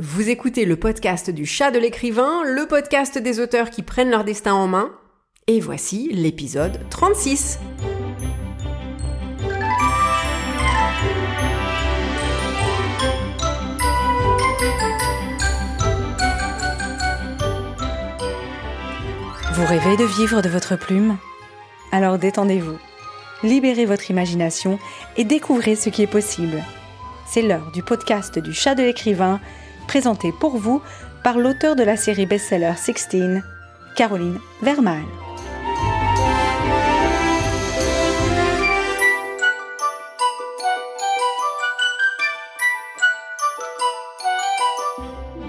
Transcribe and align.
Vous 0.00 0.30
écoutez 0.30 0.64
le 0.64 0.76
podcast 0.76 1.28
du 1.28 1.44
chat 1.44 1.72
de 1.72 1.78
l'écrivain, 1.80 2.44
le 2.44 2.68
podcast 2.68 3.18
des 3.18 3.40
auteurs 3.40 3.68
qui 3.68 3.82
prennent 3.82 4.10
leur 4.10 4.22
destin 4.22 4.54
en 4.54 4.68
main. 4.68 4.92
Et 5.48 5.58
voici 5.58 6.08
l'épisode 6.12 6.78
36. 6.88 7.58
Vous 19.52 19.66
rêvez 19.66 19.96
de 19.96 20.04
vivre 20.04 20.42
de 20.42 20.48
votre 20.48 20.76
plume? 20.76 21.16
Alors 21.90 22.18
détendez-vous, 22.18 22.78
libérez 23.42 23.84
votre 23.84 24.12
imagination 24.12 24.78
et 25.16 25.24
découvrez 25.24 25.74
ce 25.74 25.88
qui 25.88 26.02
est 26.02 26.06
possible. 26.06 26.62
C'est 27.26 27.42
l'heure 27.42 27.72
du 27.72 27.82
podcast 27.82 28.38
du 28.38 28.52
chat 28.52 28.76
de 28.76 28.84
l'écrivain, 28.84 29.40
présenté 29.88 30.30
pour 30.30 30.56
vous 30.58 30.80
par 31.24 31.38
l'auteur 31.38 31.74
de 31.74 31.82
la 31.82 31.96
série 31.96 32.26
best-seller 32.26 32.74
16, 32.76 33.42
Caroline 33.96 34.38
Vermal. 34.62 35.02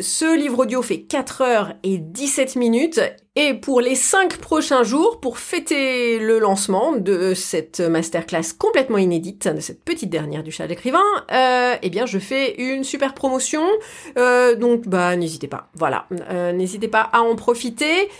ce 0.00 0.36
livre 0.36 0.60
audio 0.60 0.82
fait 0.82 1.00
4 1.00 1.42
heures 1.42 1.72
et 1.82 1.98
17 1.98 2.56
minutes. 2.56 3.00
Et 3.36 3.54
pour 3.54 3.80
les 3.80 3.94
5 3.94 4.36
prochains 4.36 4.82
jours, 4.82 5.20
pour 5.20 5.38
fêter 5.38 6.18
le 6.18 6.38
lancement 6.38 6.96
de 6.96 7.32
cette 7.34 7.80
masterclass 7.80 8.52
complètement 8.58 8.98
inédite, 8.98 9.48
de 9.48 9.60
cette 9.60 9.84
petite 9.84 10.10
dernière 10.10 10.42
du 10.42 10.50
chat 10.50 10.66
d'écrivain, 10.66 11.04
euh, 11.32 11.76
eh 11.80 11.90
bien 11.90 12.06
je 12.06 12.18
fais 12.18 12.60
une 12.60 12.84
super 12.84 13.14
promotion, 13.14 13.62
euh, 14.18 14.56
donc 14.56 14.88
bah 14.88 15.16
n'hésitez 15.16 15.48
pas, 15.48 15.70
voilà, 15.74 16.06
euh, 16.30 16.52
n'hésitez 16.52 16.88
pas 16.88 17.08
à 17.12 17.22
en 17.22 17.36
profiter. 17.36 18.10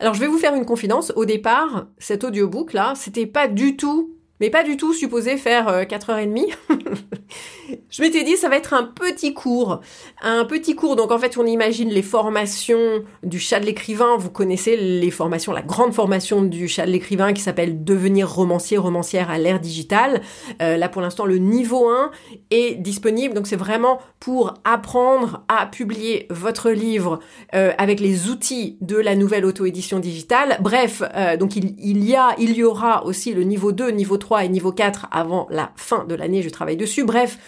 Alors 0.00 0.14
je 0.14 0.20
vais 0.20 0.26
vous 0.26 0.38
faire 0.38 0.54
une 0.54 0.66
confidence, 0.66 1.12
au 1.14 1.24
départ, 1.24 1.86
cet 1.98 2.24
audiobook 2.24 2.72
là, 2.72 2.94
c'était 2.96 3.26
pas 3.26 3.46
du 3.46 3.76
tout 3.76 4.16
mais 4.40 4.48
pas 4.48 4.64
du 4.64 4.76
tout 4.76 4.94
supposé 4.94 5.36
faire 5.36 5.66
4h30. 5.84 6.54
Euh, 7.90 8.00
je 8.00 8.02
m'étais 8.02 8.22
dit 8.24 8.36
ça 8.36 8.48
va 8.48 8.56
être 8.56 8.74
un 8.74 8.84
petit 8.84 9.34
cours, 9.34 9.80
un 10.22 10.44
petit 10.44 10.74
cours. 10.74 10.96
Donc 10.96 11.10
en 11.10 11.18
fait, 11.18 11.36
on 11.38 11.46
imagine 11.46 11.90
les 11.90 12.02
formations 12.02 13.02
du 13.22 13.38
chat 13.38 13.60
de 13.60 13.66
l'écrivain. 13.66 14.16
Vous 14.16 14.30
connaissez 14.30 14.76
les 14.76 15.10
formations, 15.10 15.52
la 15.52 15.62
grande 15.62 15.92
formation 15.92 16.42
du 16.42 16.68
chat 16.68 16.86
de 16.86 16.90
l'écrivain 16.90 17.32
qui 17.32 17.42
s'appelle 17.42 17.84
devenir 17.84 18.32
romancier, 18.32 18.78
romancière 18.78 19.30
à 19.30 19.38
l'ère 19.38 19.60
digitale. 19.60 20.22
Euh, 20.62 20.76
là 20.76 20.88
pour 20.88 21.02
l'instant, 21.02 21.24
le 21.24 21.38
niveau 21.38 21.88
1 21.88 22.10
est 22.50 22.74
disponible. 22.76 23.34
Donc 23.34 23.46
c'est 23.46 23.56
vraiment 23.56 24.00
pour 24.18 24.54
apprendre 24.64 25.44
à 25.48 25.66
publier 25.66 26.26
votre 26.30 26.70
livre 26.70 27.20
euh, 27.54 27.72
avec 27.78 28.00
les 28.00 28.28
outils 28.28 28.76
de 28.80 28.96
la 28.96 29.16
nouvelle 29.16 29.44
auto-édition 29.44 29.98
digitale. 29.98 30.58
Bref, 30.60 31.02
donc 31.38 31.56
il, 31.56 31.74
y 31.78 32.16
il 32.38 32.56
y 32.56 32.62
aura 32.62 33.04
aussi 33.04 33.32
le 33.32 33.44
niveau 33.44 33.72
2, 33.72 33.90
niveau 33.90 34.16
3 34.16 34.44
et 34.44 34.48
niveau 34.48 34.72
4 34.72 35.08
avant 35.10 35.46
la 35.50 35.72
fin 35.76 36.04
de 36.04 36.14
l'année, 36.14 36.42
je 36.42 36.50
travaille 36.50 36.76
dessus. 36.76 37.04
Bref, 37.04 37.38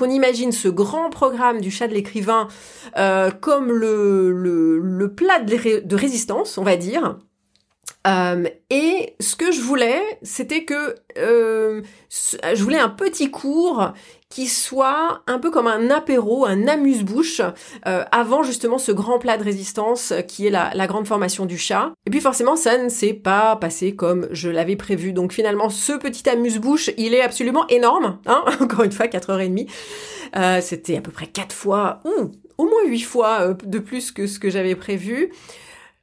on 0.00 0.08
imagine 0.08 0.52
ce 0.52 0.68
grand 0.68 1.10
programme 1.10 1.60
du 1.60 1.70
chat 1.70 1.88
de 1.88 1.94
l'écrivain 1.94 2.48
euh, 2.96 3.30
comme 3.30 3.70
le, 3.70 5.12
plat 5.14 5.40
de, 5.40 5.96
résistance, 5.96 6.56
on 6.56 6.62
va 6.62 6.76
dire. 6.76 7.18
Euh, 8.06 8.44
et 8.70 9.14
ce 9.20 9.36
que 9.36 9.52
je 9.52 9.60
voulais, 9.60 10.02
c'était 10.22 10.64
que 10.64 10.94
euh, 11.18 11.82
je 12.10 12.62
voulais 12.62 12.78
un 12.78 12.88
petit 12.88 13.30
cours 13.30 13.92
qui 14.32 14.46
soit 14.46 15.20
un 15.26 15.38
peu 15.38 15.50
comme 15.50 15.66
un 15.66 15.90
apéro, 15.90 16.46
un 16.46 16.66
amuse-bouche, 16.66 17.42
euh, 17.86 18.04
avant 18.12 18.42
justement 18.42 18.78
ce 18.78 18.90
grand 18.90 19.18
plat 19.18 19.36
de 19.36 19.44
résistance 19.44 20.10
euh, 20.10 20.22
qui 20.22 20.46
est 20.46 20.50
la, 20.50 20.70
la, 20.74 20.86
grande 20.86 21.06
formation 21.06 21.44
du 21.44 21.58
chat. 21.58 21.92
Et 22.06 22.10
puis 22.10 22.20
forcément, 22.20 22.56
ça 22.56 22.78
ne 22.78 22.88
s'est 22.88 23.12
pas 23.12 23.56
passé 23.56 23.94
comme 23.94 24.28
je 24.30 24.48
l'avais 24.48 24.76
prévu. 24.76 25.12
Donc 25.12 25.32
finalement, 25.32 25.68
ce 25.68 25.92
petit 25.92 26.26
amuse-bouche, 26.30 26.90
il 26.96 27.12
est 27.12 27.20
absolument 27.20 27.66
énorme. 27.68 28.20
Hein 28.24 28.42
Encore 28.60 28.84
une 28.84 28.92
fois, 28.92 29.06
4h30. 29.06 29.68
Euh, 30.36 30.60
C'était 30.62 30.96
à 30.96 31.02
peu 31.02 31.10
près 31.10 31.26
4 31.26 31.54
fois, 31.54 32.00
ou 32.06 32.30
au 32.56 32.64
moins 32.64 32.84
8 32.86 33.00
fois 33.00 33.40
euh, 33.42 33.54
de 33.64 33.78
plus 33.78 34.12
que 34.12 34.26
ce 34.26 34.38
que 34.38 34.48
j'avais 34.48 34.76
prévu. 34.76 35.30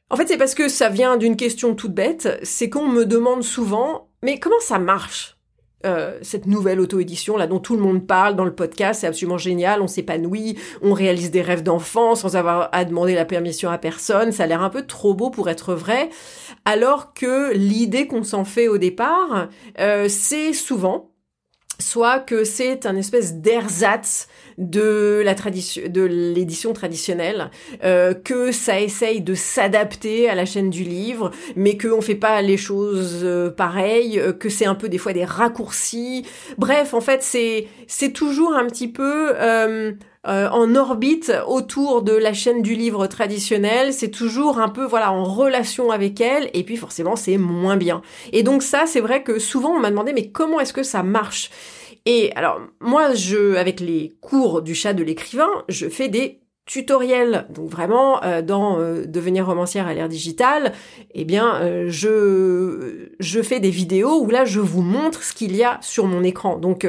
En 0.10 0.16
fait, 0.16 0.28
c'est 0.28 0.38
parce 0.38 0.56
que 0.56 0.70
ça 0.70 0.90
vient 0.90 1.18
d'une 1.18 1.36
question 1.36 1.76
toute 1.76 1.94
bête, 1.94 2.40
c'est 2.44 2.70
qu'on 2.70 2.88
me 2.88 3.06
demande 3.06 3.44
souvent, 3.44 4.10
mais 4.24 4.40
comment 4.40 4.60
ça 4.60 4.80
marche 4.80 5.40
euh, 5.86 6.18
cette 6.22 6.46
nouvelle 6.46 6.82
auto-édition 6.82 7.38
là 7.38 7.48
dont 7.48 7.60
tout 7.60 7.74
le 7.74 7.82
monde 7.82 8.06
parle 8.06 8.36
dans 8.36 8.44
le 8.44 8.54
podcast, 8.54 9.00
c'est 9.00 9.08
absolument 9.08 9.38
génial, 9.38 9.82
on 9.82 9.88
s'épanouit, 9.88 10.58
on 10.82 10.92
réalise 10.92 11.32
des 11.32 11.42
rêves 11.42 11.64
d'enfant 11.64 12.16
sans 12.16 12.36
avoir 12.36 12.68
à 12.74 12.84
demander 12.84 13.16
la 13.16 13.24
permission 13.24 13.70
à 13.70 13.78
personne, 13.78 14.34
ça 14.34 14.44
a 14.44 14.48
l'air 14.48 14.62
un 14.62 14.70
peu 14.70 14.86
trop 14.86 15.14
beau 15.14 15.30
pour 15.30 15.48
être 15.48 15.76
vrai, 15.76 16.10
alors 16.66 17.14
que 17.14 17.54
l'idée 17.54 18.08
qu'on 18.08 18.24
s'en 18.24 18.44
fait 18.44 18.68
au 18.68 18.78
départ, 18.78 19.48
euh, 19.80 20.08
c'est 20.10 20.52
souvent 20.52 21.12
soit 21.80 22.20
que 22.20 22.44
c'est 22.44 22.86
un 22.86 22.98
espèce 22.98 23.36
d'ersatz 23.36 24.28
de 24.60 25.22
la 25.26 25.34
tradition, 25.34 25.84
de 25.88 26.02
l'édition 26.04 26.74
traditionnelle, 26.74 27.50
euh, 27.84 28.14
que 28.14 28.52
ça 28.52 28.80
essaye 28.80 29.22
de 29.22 29.34
s'adapter 29.34 30.30
à 30.30 30.36
la 30.36 30.46
chaîne 30.46 30.70
du 30.70 30.84
livre, 30.84 31.32
mais 31.56 31.78
qu'on 31.78 32.02
fait 32.02 32.16
pas 32.16 32.42
les 32.42 32.58
choses 32.58 33.22
euh, 33.24 33.50
pareilles, 33.50 34.20
euh, 34.20 34.34
que 34.34 34.50
c'est 34.50 34.66
un 34.66 34.76
peu 34.76 34.90
des 34.90 34.98
fois 34.98 35.14
des 35.14 35.26
raccourcis. 35.26 36.26
Bref, 36.58 36.94
en 36.94 37.02
fait, 37.02 37.24
c'est 37.24 37.68
c'est 37.88 38.12
toujours 38.12 38.54
un 38.54 38.68
petit 38.68 38.90
peu 38.90 39.34
euh, 40.28 40.50
en 40.50 40.76
orbite 40.76 41.32
autour 41.48 42.02
de 42.02 42.12
la 42.12 42.34
chaîne 42.34 42.62
du 42.62 42.76
livre 42.76 43.08
traditionnel, 43.08 43.94
c'est 43.94 44.10
toujours 44.10 44.60
un 44.60 44.68
peu 44.68 44.84
voilà 44.84 45.14
en 45.14 45.24
relation 45.24 45.92
avec 45.92 46.20
elle 46.20 46.50
et 46.54 46.66
puis 46.66 46.76
forcément 46.76 47.16
c'est 47.16 47.38
moins 47.38 47.78
bien. 47.78 48.02
Et 48.34 48.44
donc 48.44 48.62
ça 48.62 48.84
c'est 48.86 49.00
vrai 49.00 49.24
que 49.24 49.40
souvent 49.40 49.70
on 49.70 49.80
m'a 49.80 49.90
demandé 49.90 50.12
mais 50.12 50.28
comment 50.28 50.60
est-ce 50.60 50.74
que 50.74 50.84
ça 50.84 51.04
marche? 51.04 51.50
Et 52.12 52.32
alors, 52.36 52.60
moi, 52.82 53.14
je, 53.14 53.54
avec 53.54 53.80
les 53.80 54.18
cours 54.20 54.64
du 54.64 54.74
chat 54.74 54.94
de 54.94 55.04
l'écrivain, 55.04 55.64
je 55.70 55.88
fais 55.88 56.08
des 56.08 56.40
tutoriels. 56.66 57.46
Donc 57.52 57.70
vraiment, 57.70 58.24
euh, 58.24 58.42
dans 58.42 58.80
euh, 58.80 59.06
devenir 59.06 59.46
romancière 59.46 59.86
à 59.86 59.94
l'ère 59.94 60.10
digitale, 60.10 60.74
eh 61.14 61.24
bien, 61.24 61.62
euh, 61.62 61.86
je 61.88 63.12
je 63.20 63.42
fais 63.44 63.60
des 63.60 63.70
vidéos 63.70 64.24
où 64.24 64.30
là, 64.32 64.44
je 64.44 64.60
vous 64.60 64.82
montre 64.82 65.22
ce 65.22 65.36
qu'il 65.36 65.56
y 65.56 65.64
a 65.64 65.78
sur 65.84 66.08
mon 66.08 66.24
écran. 66.24 66.58
Donc 66.58 66.88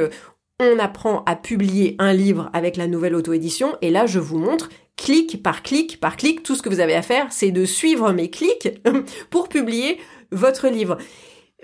on 0.59 0.79
apprend 0.79 1.23
à 1.25 1.35
publier 1.35 1.95
un 1.99 2.13
livre 2.13 2.49
avec 2.51 2.75
la 2.75 2.87
nouvelle 2.87 3.13
auto-édition 3.13 3.75
et 3.83 3.91
là, 3.91 4.07
je 4.07 4.17
vous 4.17 4.39
montre 4.39 4.69
clic 4.97 5.43
par 5.43 5.61
clic 5.61 5.99
par 5.99 6.17
clic, 6.17 6.41
tout 6.41 6.55
ce 6.55 6.63
que 6.63 6.69
vous 6.69 6.79
avez 6.79 6.95
à 6.95 7.03
faire, 7.03 7.27
c'est 7.29 7.51
de 7.51 7.65
suivre 7.65 8.11
mes 8.11 8.31
clics 8.31 8.69
pour 9.29 9.49
publier 9.49 9.99
votre 10.31 10.67
livre. 10.67 10.97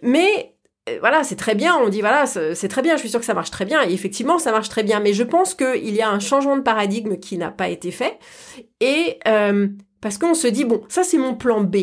Mais 0.03 0.56
voilà, 0.99 1.23
c'est 1.23 1.35
très 1.35 1.55
bien, 1.55 1.75
on 1.77 1.89
dit 1.89 2.01
voilà, 2.01 2.25
c'est 2.25 2.67
très 2.67 2.81
bien, 2.81 2.95
je 2.95 3.01
suis 3.01 3.09
sûre 3.09 3.19
que 3.19 3.25
ça 3.25 3.33
marche 3.33 3.51
très 3.51 3.65
bien, 3.65 3.87
et 3.87 3.93
effectivement, 3.93 4.39
ça 4.39 4.51
marche 4.51 4.69
très 4.69 4.83
bien, 4.83 4.99
mais 4.99 5.13
je 5.13 5.23
pense 5.23 5.53
qu'il 5.53 5.95
y 5.95 6.01
a 6.01 6.09
un 6.09 6.19
changement 6.19 6.57
de 6.57 6.61
paradigme 6.61 7.17
qui 7.17 7.37
n'a 7.37 7.51
pas 7.51 7.69
été 7.69 7.91
fait, 7.91 8.17
et 8.79 9.19
euh, 9.27 9.67
parce 10.01 10.17
qu'on 10.17 10.33
se 10.33 10.47
dit, 10.47 10.65
bon, 10.65 10.81
ça 10.87 11.03
c'est 11.03 11.17
mon 11.17 11.35
plan 11.35 11.61
B. 11.61 11.77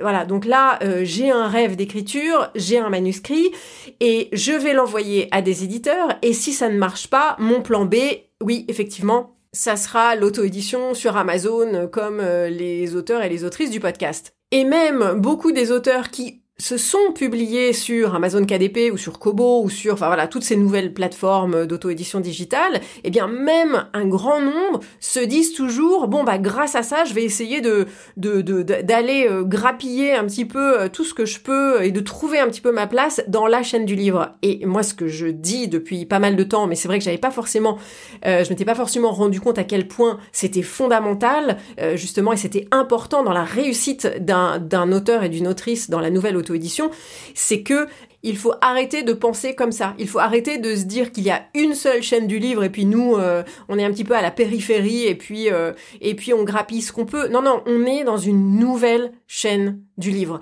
Voilà, 0.00 0.24
donc 0.24 0.44
là, 0.44 0.78
euh, 0.82 1.02
j'ai 1.04 1.30
un 1.30 1.46
rêve 1.46 1.76
d'écriture, 1.76 2.50
j'ai 2.56 2.78
un 2.78 2.90
manuscrit, 2.90 3.52
et 4.00 4.28
je 4.32 4.52
vais 4.52 4.74
l'envoyer 4.74 5.28
à 5.30 5.40
des 5.40 5.62
éditeurs, 5.62 6.18
et 6.22 6.32
si 6.32 6.52
ça 6.52 6.68
ne 6.68 6.76
marche 6.76 7.08
pas, 7.08 7.36
mon 7.38 7.62
plan 7.62 7.84
B, 7.84 7.96
oui, 8.42 8.64
effectivement, 8.68 9.36
ça 9.52 9.76
sera 9.76 10.16
l'auto-édition 10.16 10.94
sur 10.94 11.16
Amazon, 11.16 11.88
comme 11.92 12.20
les 12.20 12.96
auteurs 12.96 13.22
et 13.22 13.28
les 13.28 13.44
autrices 13.44 13.70
du 13.70 13.78
podcast. 13.78 14.34
Et 14.50 14.64
même 14.64 15.14
beaucoup 15.20 15.52
des 15.52 15.70
auteurs 15.70 16.10
qui 16.10 16.43
se 16.58 16.76
sont 16.76 17.12
publiés 17.12 17.72
sur 17.72 18.14
Amazon 18.14 18.44
KDP 18.44 18.92
ou 18.92 18.96
sur 18.96 19.18
Kobo 19.18 19.64
ou 19.64 19.70
sur 19.70 19.94
enfin 19.94 20.06
voilà 20.06 20.28
toutes 20.28 20.44
ces 20.44 20.54
nouvelles 20.54 20.94
plateformes 20.94 21.66
d'auto-édition 21.66 22.20
digitale, 22.20 22.80
eh 23.02 23.10
bien 23.10 23.26
même 23.26 23.86
un 23.92 24.06
grand 24.06 24.40
nombre 24.40 24.78
se 25.00 25.18
disent 25.18 25.52
toujours 25.52 26.06
bon 26.06 26.22
bah 26.22 26.38
grâce 26.38 26.76
à 26.76 26.84
ça 26.84 27.04
je 27.04 27.12
vais 27.12 27.24
essayer 27.24 27.60
de 27.60 27.88
d'aller 28.16 29.26
euh, 29.28 29.42
grappiller 29.42 30.14
un 30.14 30.24
petit 30.26 30.44
peu 30.44 30.82
euh, 30.82 30.88
tout 30.88 31.02
ce 31.02 31.12
que 31.12 31.26
je 31.26 31.40
peux 31.40 31.82
et 31.82 31.90
de 31.90 31.98
trouver 31.98 32.38
un 32.38 32.46
petit 32.46 32.60
peu 32.60 32.70
ma 32.70 32.86
place 32.86 33.20
dans 33.26 33.48
la 33.48 33.64
chaîne 33.64 33.84
du 33.84 33.96
livre. 33.96 34.30
Et 34.42 34.64
moi 34.64 34.84
ce 34.84 34.94
que 34.94 35.08
je 35.08 35.26
dis 35.26 35.66
depuis 35.66 36.06
pas 36.06 36.20
mal 36.20 36.36
de 36.36 36.44
temps, 36.44 36.68
mais 36.68 36.76
c'est 36.76 36.86
vrai 36.86 36.98
que 36.98 37.04
j'avais 37.04 37.18
pas 37.18 37.32
forcément 37.32 37.78
euh, 38.26 38.44
je 38.44 38.50
m'étais 38.50 38.64
pas 38.64 38.76
forcément 38.76 39.10
rendu 39.10 39.40
compte 39.40 39.58
à 39.58 39.64
quel 39.64 39.88
point 39.88 40.18
c'était 40.30 40.62
fondamental 40.62 41.58
justement 41.96 42.32
et 42.32 42.36
c'était 42.36 42.68
important 42.70 43.24
dans 43.24 43.32
la 43.32 43.42
réussite 43.42 44.06
d'un 44.20 44.60
d'un 44.60 44.92
auteur 44.92 45.24
et 45.24 45.28
d'une 45.28 45.48
autrice 45.48 45.90
dans 45.90 46.00
la 46.00 46.10
nouvelle 46.10 46.36
l'auto-édition, 46.44 46.90
c'est 47.34 47.62
que 47.62 47.86
il 48.24 48.38
faut 48.38 48.54
arrêter 48.62 49.02
de 49.02 49.12
penser 49.12 49.54
comme 49.54 49.70
ça. 49.70 49.94
Il 49.98 50.08
faut 50.08 50.18
arrêter 50.18 50.56
de 50.56 50.74
se 50.74 50.84
dire 50.84 51.12
qu'il 51.12 51.24
y 51.24 51.30
a 51.30 51.42
une 51.54 51.74
seule 51.74 52.02
chaîne 52.02 52.26
du 52.26 52.38
livre 52.38 52.64
et 52.64 52.70
puis 52.70 52.86
nous, 52.86 53.16
euh, 53.16 53.42
on 53.68 53.78
est 53.78 53.84
un 53.84 53.92
petit 53.92 54.02
peu 54.02 54.16
à 54.16 54.22
la 54.22 54.30
périphérie 54.30 55.04
et 55.04 55.14
puis 55.14 55.52
euh, 55.52 55.72
et 56.00 56.14
puis 56.14 56.32
on 56.32 56.42
grappille 56.42 56.80
ce 56.80 56.90
qu'on 56.90 57.04
peut. 57.04 57.28
Non, 57.28 57.42
non, 57.42 57.62
on 57.66 57.84
est 57.84 58.02
dans 58.02 58.16
une 58.16 58.58
nouvelle 58.58 59.12
chaîne 59.26 59.82
du 59.98 60.10
livre. 60.10 60.40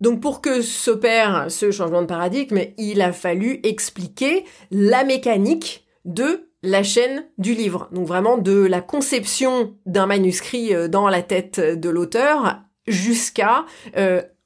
Donc 0.00 0.20
pour 0.20 0.40
que 0.40 0.62
s'opère 0.62 1.46
ce 1.48 1.72
changement 1.72 2.02
de 2.02 2.06
paradigme, 2.06 2.60
il 2.78 3.02
a 3.02 3.12
fallu 3.12 3.58
expliquer 3.64 4.44
la 4.70 5.02
mécanique 5.02 5.86
de 6.04 6.50
la 6.62 6.84
chaîne 6.84 7.26
du 7.36 7.54
livre. 7.54 7.88
Donc 7.90 8.06
vraiment 8.06 8.38
de 8.38 8.64
la 8.64 8.80
conception 8.80 9.74
d'un 9.86 10.06
manuscrit 10.06 10.72
euh, 10.72 10.86
dans 10.86 11.08
la 11.08 11.22
tête 11.22 11.58
de 11.58 11.88
l'auteur 11.90 12.60
jusqu'à 12.86 13.64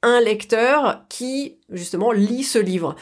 un 0.01 0.21
lecteur 0.21 1.05
qui 1.09 1.57
justement 1.69 2.11
lit 2.11 2.43
ce 2.43 2.59
livre. 2.59 2.95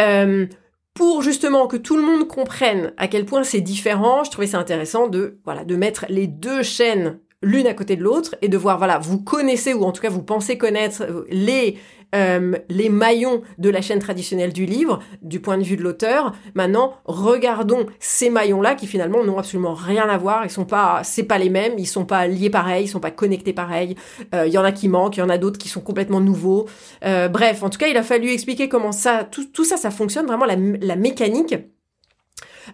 Euh, 0.00 0.46
pour 0.94 1.22
justement 1.22 1.66
que 1.66 1.76
tout 1.76 1.96
le 1.96 2.02
monde 2.02 2.28
comprenne 2.28 2.92
à 2.96 3.08
quel 3.08 3.24
point 3.24 3.44
c'est 3.44 3.60
différent, 3.60 4.24
je 4.24 4.30
trouvais 4.30 4.46
ça 4.46 4.58
intéressant 4.58 5.08
de 5.08 5.38
voilà 5.44 5.64
de 5.64 5.76
mettre 5.76 6.04
les 6.08 6.26
deux 6.26 6.62
chaînes 6.62 7.18
l'une 7.42 7.66
à 7.66 7.74
côté 7.74 7.96
de 7.96 8.02
l'autre 8.02 8.36
et 8.42 8.48
de 8.48 8.56
voir 8.56 8.78
voilà 8.78 8.98
vous 8.98 9.18
connaissez 9.18 9.74
ou 9.74 9.84
en 9.84 9.92
tout 9.92 10.02
cas 10.02 10.10
vous 10.10 10.22
pensez 10.22 10.58
connaître 10.58 11.04
les 11.28 11.78
euh, 12.14 12.52
les 12.68 12.88
maillons 12.88 13.42
de 13.58 13.70
la 13.70 13.80
chaîne 13.80 13.98
traditionnelle 13.98 14.52
du 14.52 14.66
livre, 14.66 14.98
du 15.22 15.40
point 15.40 15.58
de 15.58 15.62
vue 15.62 15.76
de 15.76 15.82
l'auteur. 15.82 16.32
Maintenant, 16.54 16.94
regardons 17.04 17.86
ces 17.98 18.30
maillons-là 18.30 18.74
qui 18.74 18.86
finalement 18.86 19.24
n'ont 19.24 19.38
absolument 19.38 19.74
rien 19.74 20.08
à 20.08 20.18
voir. 20.18 20.44
Ils 20.44 20.50
sont 20.50 20.64
pas, 20.64 21.00
c'est 21.04 21.22
pas 21.24 21.38
les 21.38 21.50
mêmes. 21.50 21.74
Ils 21.78 21.86
sont 21.86 22.04
pas 22.04 22.26
liés 22.26 22.50
pareil. 22.50 22.84
Ils 22.84 22.88
sont 22.88 23.00
pas 23.00 23.10
connectés 23.10 23.52
pareil. 23.52 23.96
Euh, 24.34 24.46
il 24.46 24.52
y 24.52 24.58
en 24.58 24.64
a 24.64 24.72
qui 24.72 24.88
manquent. 24.88 25.16
Il 25.16 25.20
y 25.20 25.22
en 25.22 25.28
a 25.30 25.38
d'autres 25.38 25.58
qui 25.58 25.68
sont 25.68 25.80
complètement 25.80 26.20
nouveaux. 26.20 26.66
Euh, 27.04 27.28
bref, 27.28 27.62
en 27.62 27.70
tout 27.70 27.78
cas, 27.78 27.88
il 27.88 27.96
a 27.96 28.02
fallu 28.02 28.30
expliquer 28.30 28.68
comment 28.68 28.92
ça, 28.92 29.24
tout, 29.24 29.64
ça, 29.64 29.76
ça 29.76 29.90
fonctionne 29.90 30.26
vraiment 30.26 30.46
la 30.46 30.96
mécanique 30.96 31.54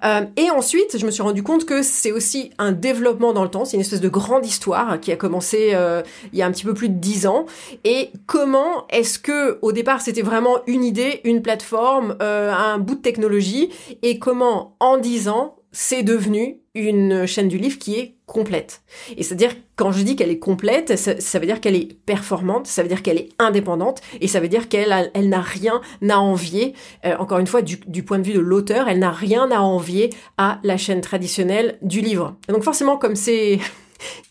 euh, 0.05 0.25
et 0.37 0.50
ensuite, 0.50 0.99
je 0.99 1.06
me 1.06 1.11
suis 1.11 1.23
rendu 1.23 1.43
compte 1.43 1.64
que 1.64 1.82
c'est 1.82 2.12
aussi 2.12 2.50
un 2.58 2.73
développement 2.73 3.32
dans 3.32 3.43
le 3.43 3.50
temps, 3.50 3.64
c'est 3.64 3.76
une 3.76 3.81
espèce 3.81 4.00
de 4.00 4.08
grande 4.08 4.44
histoire 4.46 5.00
qui 5.00 5.12
a 5.12 5.17
commencé 5.17 5.70
euh, 5.73 6.02
il 6.32 6.38
y 6.38 6.43
a 6.43 6.46
un 6.46 6.52
petit 6.52 6.64
peu 6.64 6.75
plus 6.75 6.88
de 6.88 6.99
dix 6.99 7.26
ans. 7.26 7.46
Et 7.85 8.11
comment 8.26 8.87
est-ce 8.88 9.19
que 9.19 9.58
au 9.62 9.73
départ 9.73 10.00
c'était 10.00 10.23
vraiment 10.23 10.58
une 10.67 10.85
idée, 10.85 11.20
une 11.25 11.43
plateforme, 11.43 12.17
euh, 12.23 12.52
un 12.52 12.79
bout 12.79 12.96
de 12.96 13.00
technologie, 13.00 13.70
et 14.02 14.19
comment 14.19 14.76
en 14.81 14.99
dix 14.99 15.29
ans 15.29 15.56
c'est 15.70 16.02
devenu 16.02 16.61
une 16.78 17.26
chaîne 17.26 17.48
du 17.48 17.58
livre 17.58 17.78
qui 17.78 17.96
est 17.96 18.14
complète. 18.26 18.82
Et 19.16 19.22
c'est-à-dire, 19.22 19.54
quand 19.76 19.90
je 19.90 20.02
dis 20.02 20.14
qu'elle 20.14 20.30
est 20.30 20.38
complète, 20.38 20.96
ça, 20.96 21.38
veut 21.38 21.46
dire 21.46 21.60
qu'elle 21.60 21.76
est 21.76 21.96
performante, 22.04 22.66
ça 22.66 22.82
veut 22.82 22.88
dire 22.88 23.02
qu'elle 23.02 23.19
est 23.19 23.30
indépendante, 23.38 24.00
et 24.20 24.28
ça 24.28 24.38
veut 24.38 24.48
dire 24.48 24.69
qu'elle 24.69 25.10
elle, 25.14 25.28
n'a 25.28 25.40
rien 25.40 25.80
à 26.08 26.20
envier, 26.20 26.75
euh, 27.04 27.16
encore 27.19 27.38
une 27.38 27.46
fois, 27.46 27.62
du, 27.62 28.02
point 28.02 28.19
de 28.19 28.25
vue 28.25 28.34
de 28.34 28.40
l'auteur, 28.40 28.88
elle 28.88 28.98
n'a 28.98 29.10
rien 29.10 29.50
à 29.50 29.60
envier 29.60 30.10
à 30.36 30.60
la 30.62 30.76
chaîne 30.76 31.00
traditionnelle 31.00 31.78
du 31.82 32.00
livre. 32.00 32.36
Donc 32.48 32.62
forcément, 32.62 32.96
comme 32.96 33.16
c'est 33.16 33.58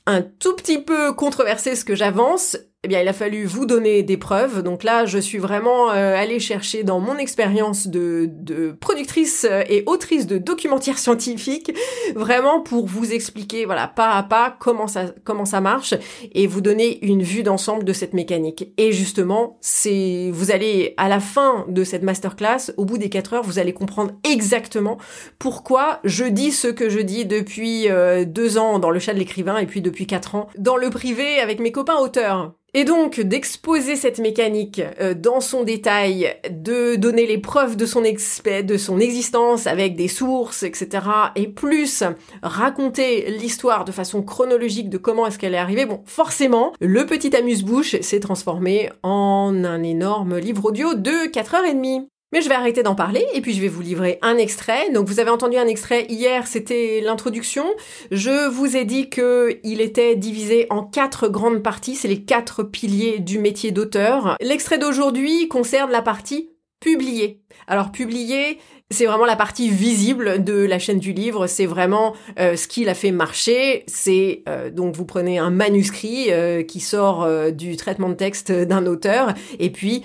un 0.07 0.21
tout 0.21 0.56
petit 0.56 0.80
peu 0.80 1.13
controversé 1.13 1.75
ce 1.75 1.86
que 1.86 1.94
j'avance, 1.94 2.57
eh 2.83 2.88
bien, 2.88 3.01
il 3.01 3.07
a 3.07 3.13
fallu 3.13 3.45
vous 3.45 3.65
donner 3.65 4.04
des 4.04 4.18
preuves. 4.18 4.62
Donc 4.62 4.83
là, 4.83 5.06
je 5.06 5.18
suis 5.18 5.39
vraiment 5.39 5.89
euh, 5.89 6.15
allée 6.15 6.39
chercher 6.39 6.83
dans 6.83 7.00
mon 7.00 7.18
expérience 7.18 7.88
de, 7.88 8.30
de, 8.31 8.71
productrice 8.71 9.48
euh, 9.50 9.63
et 9.68 9.83
autrice 9.88 10.27
de 10.27 10.38
documentaires 10.38 10.98
scientifiques, 11.00 11.75
vraiment 12.15 12.62
pour 12.62 12.86
vous 12.86 13.12
expliquer, 13.12 13.65
voilà, 13.65 13.88
pas 13.88 14.12
à 14.12 14.21
pas 14.21 14.56
comment 14.59 14.88
ça 14.88 15.07
comment 15.24 15.45
ça 15.45 15.59
marche 15.59 15.95
et 16.33 16.45
vous 16.45 16.62
donner 16.62 17.04
une 17.04 17.24
vue 17.24 17.42
d'ensemble 17.42 17.83
de 17.83 17.94
cette 17.94 18.13
mécanique. 18.13 18.71
Et 18.77 18.92
justement, 18.92 19.57
c'est 19.59 20.30
vous 20.31 20.51
allez 20.51 20.94
à 20.98 21.09
la 21.09 21.19
fin 21.19 21.65
de 21.68 21.83
cette 21.83 22.04
masterclass, 22.04 22.71
au 22.77 22.86
bout 22.86 23.00
des 23.00 23.09
quatre 23.09 23.33
heures, 23.33 23.44
vous 23.44 23.57
allez 23.57 23.74
comprendre 23.74 24.12
exactement 24.24 24.98
pourquoi 25.39 26.00
je 26.04 26.25
dis 26.25 26.51
ce 26.51 26.68
que 26.68 26.89
je 26.89 27.00
dis 27.00 27.25
depuis 27.25 27.89
euh, 27.89 28.24
deux 28.24 28.59
ans 28.59 28.77
dans 28.77 28.92
le 28.92 29.00
chat 29.00 29.13
de 29.13 29.19
l'écrivain 29.19 29.57
et 29.57 29.65
puis 29.65 29.81
depuis 29.81 29.96
quatre 30.05 30.35
ans 30.35 30.47
dans 30.57 30.77
le 30.77 30.89
privé 30.89 31.39
avec 31.39 31.59
mes 31.59 31.71
copains 31.71 31.97
auteurs. 31.97 32.53
Et 32.73 32.83
donc 32.83 33.19
d'exposer 33.19 33.95
cette 33.95 34.19
mécanique 34.19 34.81
euh, 34.99 35.13
dans 35.13 35.39
son 35.39 35.63
détail, 35.63 36.35
de 36.51 36.95
donner 36.95 37.25
les 37.25 37.38
preuves 37.38 37.77
de 37.77 37.85
son, 37.85 38.01
de 38.01 38.77
son 38.77 38.99
existence 38.99 39.67
avec 39.67 39.95
des 39.95 40.07
sources, 40.07 40.63
etc. 40.63 41.05
Et 41.35 41.47
plus 41.47 42.03
raconter 42.44 43.31
l'histoire 43.31 43.85
de 43.85 43.91
façon 43.91 44.21
chronologique 44.21 44.89
de 44.89 44.97
comment 44.97 45.25
est-ce 45.25 45.39
qu'elle 45.39 45.55
est 45.55 45.57
arrivée, 45.57 45.85
bon, 45.85 46.01
forcément, 46.05 46.73
le 46.79 47.05
petit 47.05 47.35
amuse-bouche 47.35 47.99
s'est 48.01 48.19
transformé 48.19 48.91
en 49.01 49.63
un 49.63 49.81
énorme 49.81 50.38
livre 50.38 50.65
audio 50.65 50.94
de 50.94 51.31
4h30. 51.31 52.07
Mais 52.33 52.41
je 52.41 52.50
vais 52.50 52.56
arrêter 52.56 52.83
d'en 52.83 52.95
parler 52.95 53.25
et 53.33 53.41
puis 53.41 53.53
je 53.53 53.62
vais 53.62 53.69
vous 53.69 53.81
livrer 53.81 54.19
un 54.21 54.38
extrait. 54.38 54.89
Donc 54.91 55.07
vous 55.07 55.21
avez 55.21 55.29
entendu 55.29 55.56
un 55.57 55.68
extrait 55.68 56.06
hier, 56.09 56.45
c'était 56.45 57.00
l'introduction. 57.01 57.65
Je 58.12 58.50
vous 58.50 58.75
ai 58.75 58.83
dit 58.83 59.09
que 59.09 59.59
il 59.63 59.79
était 59.79 60.15
divisé 60.15 60.68
en 60.69 60.83
quatre 60.83 61.29
grandes 61.29 61.63
parties, 61.63 61.95
c'est 61.95 62.09
les 62.09 62.24
quatre 62.24 62.63
piliers 62.63 63.19
du 63.19 63.39
métier 63.39 63.71
d'auteur. 63.71 64.35
L'extrait 64.41 64.77
d'aujourd'hui 64.77 65.47
concerne 65.47 65.89
la 65.89 66.01
partie 66.01 66.50
publiée. 66.79 67.41
Alors 67.68 67.91
publier, 67.91 68.59
c'est 68.89 69.06
vraiment 69.06 69.25
la 69.25 69.36
partie 69.36 69.69
visible 69.69 70.42
de 70.45 70.63
la 70.63 70.80
chaîne 70.80 71.00
du 71.00 71.12
livre, 71.12 71.48
c'est 71.48 71.66
vraiment 71.66 72.13
euh, 72.39 72.56
ce 72.56 72.69
qui 72.69 72.86
l'a 72.86 72.94
fait 72.94 73.12
marcher, 73.12 73.84
c'est 73.86 74.44
euh, 74.48 74.69
donc 74.69 74.95
vous 74.95 75.04
prenez 75.04 75.39
un 75.39 75.50
manuscrit 75.50 76.28
euh, 76.31 76.63
qui 76.63 76.80
sort 76.80 77.28
du 77.51 77.75
traitement 77.75 78.07
de 78.07 78.13
texte 78.13 78.51
d'un 78.51 78.86
auteur 78.86 79.34
et 79.60 79.72
puis 79.72 80.04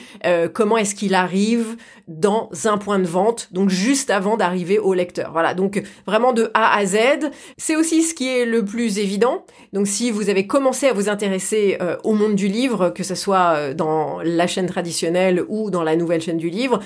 comment 0.52 0.76
est-ce 0.76 0.94
qu'il 0.94 1.14
arrive 1.14 1.76
dans 2.08 2.50
un 2.64 2.78
point 2.78 2.98
de 2.98 3.06
vente, 3.06 3.48
donc 3.52 3.70
juste 3.70 4.10
avant 4.10 4.36
d'arriver 4.36 4.78
au 4.78 4.94
lecteur. 4.94 5.30
Voilà, 5.32 5.54
donc 5.54 5.82
vraiment 6.06 6.32
de 6.32 6.50
A 6.54 6.76
à 6.76 6.84
Z. 6.84 6.96
C'est 7.56 7.76
aussi 7.76 8.02
ce 8.02 8.14
qui 8.14 8.28
est 8.28 8.44
le 8.44 8.64
plus 8.64 8.98
évident. 8.98 9.44
Donc 9.72 9.86
si 9.86 10.10
vous 10.10 10.28
avez 10.28 10.46
commencé 10.46 10.86
à 10.88 10.92
vous 10.92 11.08
intéresser 11.08 11.78
au 12.04 12.12
monde 12.12 12.34
du 12.34 12.48
livre, 12.48 12.90
que 12.90 13.02
ce 13.02 13.14
soit 13.14 13.72
dans 13.74 14.20
la 14.22 14.46
chaîne 14.46 14.66
traditionnelle 14.66 15.44
ou 15.48 15.70
dans 15.70 15.82
la 15.82 15.96
nouvelle 15.96 16.20
chaîne 16.20 16.38
du 16.38 16.50
livre, 16.50 16.80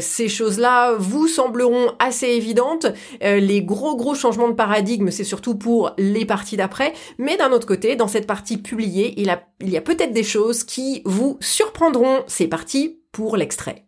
ces 0.00 0.28
choses-là 0.28 0.94
vous 0.98 1.28
sembleront 1.34 1.92
assez 1.98 2.28
évidentes. 2.28 2.86
Euh, 3.22 3.40
les 3.40 3.62
gros 3.62 3.96
gros 3.96 4.14
changements 4.14 4.48
de 4.48 4.54
paradigme, 4.54 5.10
c'est 5.10 5.24
surtout 5.24 5.56
pour 5.56 5.92
les 5.98 6.24
parties 6.24 6.56
d'après. 6.56 6.92
Mais 7.18 7.36
d'un 7.36 7.52
autre 7.52 7.66
côté, 7.66 7.96
dans 7.96 8.08
cette 8.08 8.26
partie 8.26 8.58
publiée, 8.58 9.14
il, 9.16 9.36
il 9.60 9.70
y 9.70 9.76
a 9.76 9.80
peut-être 9.80 10.12
des 10.12 10.22
choses 10.22 10.64
qui 10.64 11.02
vous 11.04 11.36
surprendront. 11.40 12.22
C'est 12.26 12.48
parti 12.48 13.00
pour 13.12 13.36
l'extrait. 13.36 13.84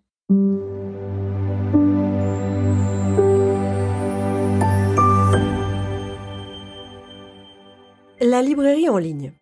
La 8.21 8.43
librairie 8.43 8.89
en 8.89 8.99
ligne. 8.99 9.33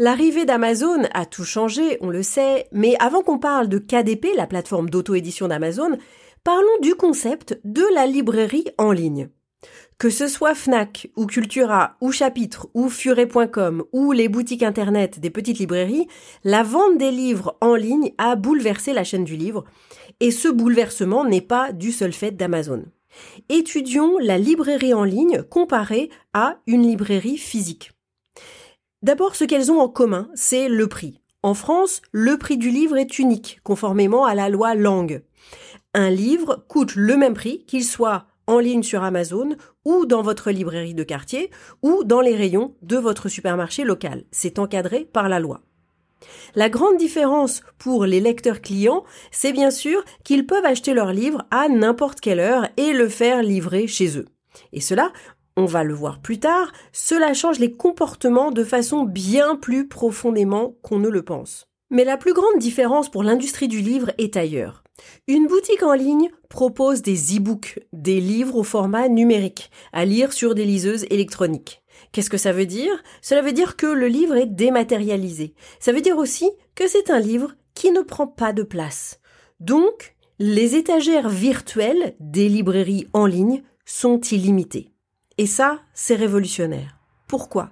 L'arrivée 0.00 0.44
d'Amazon 0.44 1.02
a 1.12 1.26
tout 1.26 1.42
changé, 1.42 1.98
on 2.00 2.08
le 2.08 2.22
sait, 2.22 2.68
mais 2.70 2.94
avant 3.00 3.22
qu'on 3.22 3.40
parle 3.40 3.68
de 3.68 3.78
KDP, 3.78 4.28
la 4.36 4.46
plateforme 4.46 4.88
d'auto-édition 4.88 5.48
d'Amazon, 5.48 5.98
parlons 6.44 6.78
du 6.82 6.94
concept 6.94 7.60
de 7.64 7.82
la 7.96 8.06
librairie 8.06 8.68
en 8.78 8.92
ligne. 8.92 9.28
Que 9.98 10.08
ce 10.08 10.28
soit 10.28 10.54
Fnac 10.54 11.10
ou 11.16 11.26
Cultura 11.26 11.96
ou 12.00 12.12
Chapitre 12.12 12.68
ou 12.74 12.88
Furet.com 12.88 13.82
ou 13.92 14.12
les 14.12 14.28
boutiques 14.28 14.62
internet 14.62 15.18
des 15.18 15.30
petites 15.30 15.58
librairies, 15.58 16.06
la 16.44 16.62
vente 16.62 16.96
des 16.96 17.10
livres 17.10 17.58
en 17.60 17.74
ligne 17.74 18.12
a 18.18 18.36
bouleversé 18.36 18.92
la 18.92 19.02
chaîne 19.02 19.24
du 19.24 19.36
livre 19.36 19.64
et 20.20 20.30
ce 20.30 20.46
bouleversement 20.46 21.24
n'est 21.24 21.40
pas 21.40 21.72
du 21.72 21.90
seul 21.90 22.12
fait 22.12 22.30
d'Amazon. 22.30 22.84
Étudions 23.48 24.16
la 24.18 24.38
librairie 24.38 24.94
en 24.94 25.02
ligne 25.02 25.42
comparée 25.42 26.08
à 26.34 26.60
une 26.68 26.86
librairie 26.86 27.38
physique. 27.38 27.97
D'abord, 29.02 29.36
ce 29.36 29.44
qu'elles 29.44 29.70
ont 29.70 29.80
en 29.80 29.88
commun, 29.88 30.28
c'est 30.34 30.68
le 30.68 30.88
prix. 30.88 31.20
En 31.44 31.54
France, 31.54 32.02
le 32.10 32.36
prix 32.36 32.56
du 32.56 32.70
livre 32.70 32.96
est 32.96 33.20
unique, 33.20 33.60
conformément 33.62 34.24
à 34.24 34.34
la 34.34 34.48
loi 34.48 34.74
Langue. 34.74 35.22
Un 35.94 36.10
livre 36.10 36.64
coûte 36.68 36.96
le 36.96 37.16
même 37.16 37.34
prix 37.34 37.64
qu'il 37.66 37.84
soit 37.84 38.26
en 38.48 38.58
ligne 38.58 38.82
sur 38.82 39.04
Amazon 39.04 39.56
ou 39.84 40.04
dans 40.04 40.22
votre 40.22 40.50
librairie 40.50 40.94
de 40.94 41.04
quartier 41.04 41.50
ou 41.82 42.02
dans 42.02 42.20
les 42.20 42.34
rayons 42.34 42.74
de 42.82 42.96
votre 42.96 43.28
supermarché 43.28 43.84
local. 43.84 44.24
C'est 44.32 44.58
encadré 44.58 45.04
par 45.04 45.28
la 45.28 45.38
loi. 45.38 45.60
La 46.56 46.68
grande 46.68 46.96
différence 46.96 47.62
pour 47.78 48.04
les 48.04 48.20
lecteurs 48.20 48.60
clients, 48.60 49.04
c'est 49.30 49.52
bien 49.52 49.70
sûr 49.70 50.04
qu'ils 50.24 50.46
peuvent 50.46 50.64
acheter 50.64 50.92
leur 50.92 51.12
livre 51.12 51.46
à 51.52 51.68
n'importe 51.68 52.20
quelle 52.20 52.40
heure 52.40 52.66
et 52.76 52.92
le 52.92 53.08
faire 53.08 53.42
livrer 53.42 53.86
chez 53.86 54.18
eux. 54.18 54.26
Et 54.72 54.80
cela 54.80 55.12
on 55.58 55.64
va 55.64 55.82
le 55.82 55.92
voir 55.92 56.20
plus 56.20 56.38
tard, 56.38 56.72
cela 56.92 57.34
change 57.34 57.58
les 57.58 57.72
comportements 57.72 58.52
de 58.52 58.62
façon 58.62 59.02
bien 59.02 59.56
plus 59.56 59.88
profondément 59.88 60.76
qu'on 60.82 61.00
ne 61.00 61.08
le 61.08 61.24
pense. 61.24 61.66
Mais 61.90 62.04
la 62.04 62.16
plus 62.16 62.32
grande 62.32 62.60
différence 62.60 63.10
pour 63.10 63.24
l'industrie 63.24 63.66
du 63.66 63.80
livre 63.80 64.12
est 64.18 64.36
ailleurs. 64.36 64.84
Une 65.26 65.48
boutique 65.48 65.82
en 65.82 65.94
ligne 65.94 66.30
propose 66.48 67.02
des 67.02 67.36
e-books, 67.36 67.80
des 67.92 68.20
livres 68.20 68.54
au 68.54 68.62
format 68.62 69.08
numérique, 69.08 69.72
à 69.92 70.04
lire 70.04 70.32
sur 70.32 70.54
des 70.54 70.64
liseuses 70.64 71.06
électroniques. 71.10 71.82
Qu'est-ce 72.12 72.30
que 72.30 72.38
ça 72.38 72.52
veut 72.52 72.66
dire? 72.66 73.02
Cela 73.20 73.42
veut 73.42 73.52
dire 73.52 73.76
que 73.76 73.86
le 73.86 74.06
livre 74.06 74.36
est 74.36 74.46
dématérialisé. 74.46 75.54
Ça 75.80 75.90
veut 75.90 76.02
dire 76.02 76.18
aussi 76.18 76.48
que 76.76 76.86
c'est 76.86 77.10
un 77.10 77.18
livre 77.18 77.56
qui 77.74 77.90
ne 77.90 78.02
prend 78.02 78.28
pas 78.28 78.52
de 78.52 78.62
place. 78.62 79.18
Donc, 79.58 80.14
les 80.38 80.76
étagères 80.76 81.28
virtuelles 81.28 82.14
des 82.20 82.48
librairies 82.48 83.08
en 83.12 83.26
ligne 83.26 83.64
sont 83.84 84.20
illimitées. 84.20 84.92
Et 85.38 85.46
ça, 85.46 85.80
c'est 85.94 86.16
révolutionnaire. 86.16 86.98
Pourquoi? 87.28 87.70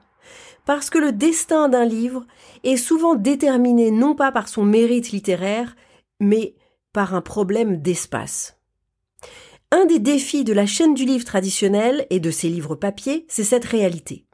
Parce 0.64 0.88
que 0.88 0.99
le 0.99 1.12
destin 1.12 1.68
d'un 1.68 1.85
livre 1.85 2.25
est 2.64 2.76
souvent 2.76 3.14
déterminé 3.14 3.90
non 3.90 4.14
pas 4.14 4.32
par 4.32 4.49
son 4.49 4.64
mérite 4.64 5.11
littéraire, 5.11 5.76
mais 6.20 6.54
par 6.92 7.14
un 7.14 7.20
problème 7.20 7.76
d'espace. 7.82 8.56
Un 9.73 9.85
des 9.87 9.99
défis 9.99 10.44
de 10.44 10.52
la 10.52 10.64
chaîne 10.64 10.94
du 10.94 11.04
livre 11.04 11.25
traditionnel 11.25 12.06
et 12.11 12.20
de 12.20 12.30
ses 12.30 12.49
livres 12.49 12.76
papier, 12.76 13.26
c'est 13.28 13.44
cette 13.44 13.64
réalité. 13.64 14.26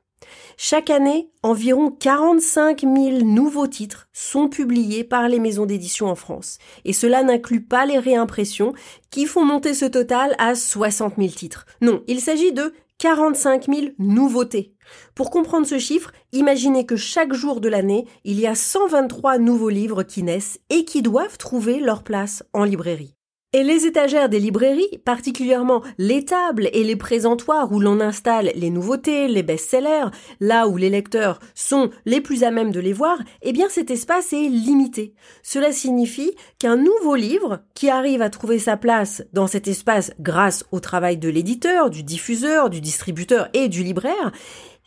Chaque 0.57 0.91
année, 0.91 1.31
environ 1.43 1.91
45 1.91 2.83
000 2.83 2.95
nouveaux 3.25 3.67
titres 3.67 4.09
sont 4.13 4.49
publiés 4.49 5.05
par 5.05 5.29
les 5.29 5.41
maisons 5.41 5.67
d'édition 5.67 6.07
en 6.07 6.15
France. 6.15 6.59
Et 6.85 6.93
cela 6.93 7.23
n'inclut 7.23 7.65
pas 7.65 7.87
les 7.87 7.99
réimpressions 7.99 8.75
qui 9.11 9.27
font 9.27 9.45
monter 9.45 9.75
ce 9.75 9.87
total 9.87 10.35
à 10.39 10.55
60 10.55 11.15
000 11.17 11.29
titres. 11.31 11.67
Non, 11.81 12.03
il 12.07 12.21
s'agit 12.21 12.53
de 12.53 12.73
45 13.03 13.67
000 13.67 13.87
nouveautés. 13.99 14.77
Pour 15.17 15.33
comprendre 15.33 15.67
ce 15.67 15.81
chiffre, 15.81 16.13
imaginez 16.31 16.87
que 16.87 16.95
chaque 16.95 17.33
jour 17.33 17.61
de 17.61 17.69
l'année, 17.69 18.07
il 18.23 18.39
y 18.39 18.47
a 18.47 18.55
123 18.55 19.39
nouveaux 19.39 19.71
livres 19.71 20.05
qui 20.05 20.23
naissent 20.23 20.61
et 20.71 20.85
qui 20.85 21.03
doivent 21.03 21.37
trouver 21.37 21.81
leur 21.81 22.05
place 22.05 22.45
en 22.53 22.63
librairie. 22.63 23.17
Et 23.55 23.65
les 23.65 23.85
étagères 23.85 24.31
des 24.31 24.41
librairies, 24.41 24.99
particulièrement 25.05 25.83
les 25.99 26.25
tables 26.25 26.71
et 26.73 26.85
les 26.85 26.97
présentoirs 26.97 27.71
où 27.71 27.81
l'on 27.81 28.01
installe 28.01 28.51
les 28.55 28.71
nouveautés, 28.71 29.29
les 29.29 29.43
best-sellers, 29.43 30.07
là 30.41 30.69
où 30.69 30.79
les 30.79 30.89
lecteurs 30.89 31.39
sont 31.55 31.91
les 32.07 32.23
plus 32.23 32.45
à 32.45 32.51
même 32.51 32.73
de 32.73 32.81
les 32.81 32.95
voir, 32.95 33.19
eh 33.43 33.53
bien 33.53 33.69
cet 33.69 33.91
espace 33.91 34.33
est 34.33 34.49
limité. 34.49 35.13
Cela 35.43 35.71
signifie 35.71 36.35
qu'un 36.59 36.79
nouveau 36.79 37.15
livre, 37.15 37.61
qui 37.75 37.91
arrive 37.91 38.23
à 38.23 38.31
trouver 38.31 38.59
sa 38.59 38.79
place 38.79 39.23
dans 39.35 39.47
cet 39.47 39.69
espace 39.69 40.13
grâce 40.19 40.65
au 40.73 40.81
travail 40.81 41.19
de 41.19 41.29
l'éditeur, 41.29 41.91
du 41.91 42.03
diffuseur, 42.03 42.71
du 42.71 42.81
distributeur 42.81 43.51
et 43.53 43.69
du 43.69 43.83
libraire, 43.83 44.33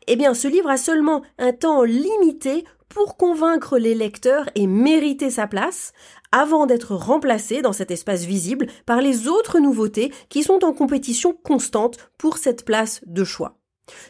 eh 0.08 0.16
bien 0.16 0.34
ce 0.34 0.48
livre 0.48 0.72
a 0.72 0.78
seulement 0.78 1.22
un 1.38 1.52
temps 1.52 1.84
limité 1.84 2.64
pour 2.90 3.18
convaincre 3.18 3.78
les 3.78 3.94
lecteurs 3.94 4.50
et 4.56 4.68
mériter 4.68 5.30
sa 5.30 5.48
place, 5.48 5.92
avant 6.36 6.66
d'être 6.66 6.96
remplacé 6.96 7.62
dans 7.62 7.72
cet 7.72 7.92
espace 7.92 8.26
visible 8.26 8.68
par 8.86 9.00
les 9.00 9.30
autres 9.30 9.60
nouveautés 9.60 10.12
qui 10.28 10.44
sont 10.44 10.66
en 10.66 10.74
compétition 10.74 11.32
constante 11.32 11.98
pour 12.18 12.38
cette 12.38 12.66
place 12.66 13.00
de 13.06 13.24
choix. 13.24 13.58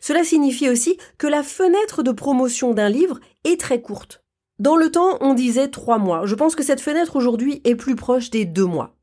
Cela 0.01 0.23
signifie 0.23 0.67
aussi 0.67 0.97
que 1.19 1.27
la 1.27 1.43
fenêtre 1.43 2.01
de 2.01 2.11
promotion 2.11 2.73
d'un 2.73 2.89
livre 2.89 3.19
est 3.43 3.59
très 3.59 3.79
courte. 3.79 4.23
Dans 4.57 4.75
le 4.75 4.89
temps, 4.89 5.19
on 5.21 5.35
disait 5.35 5.67
trois 5.67 5.99
mois. 5.99 6.25
Je 6.25 6.33
pense 6.33 6.55
que 6.55 6.63
cette 6.63 6.81
fenêtre 6.81 7.15
aujourd'hui 7.15 7.61
est 7.63 7.75
plus 7.75 7.95
proche 7.95 8.31
des 8.31 8.45
deux 8.45 8.65
mois. 8.65 8.95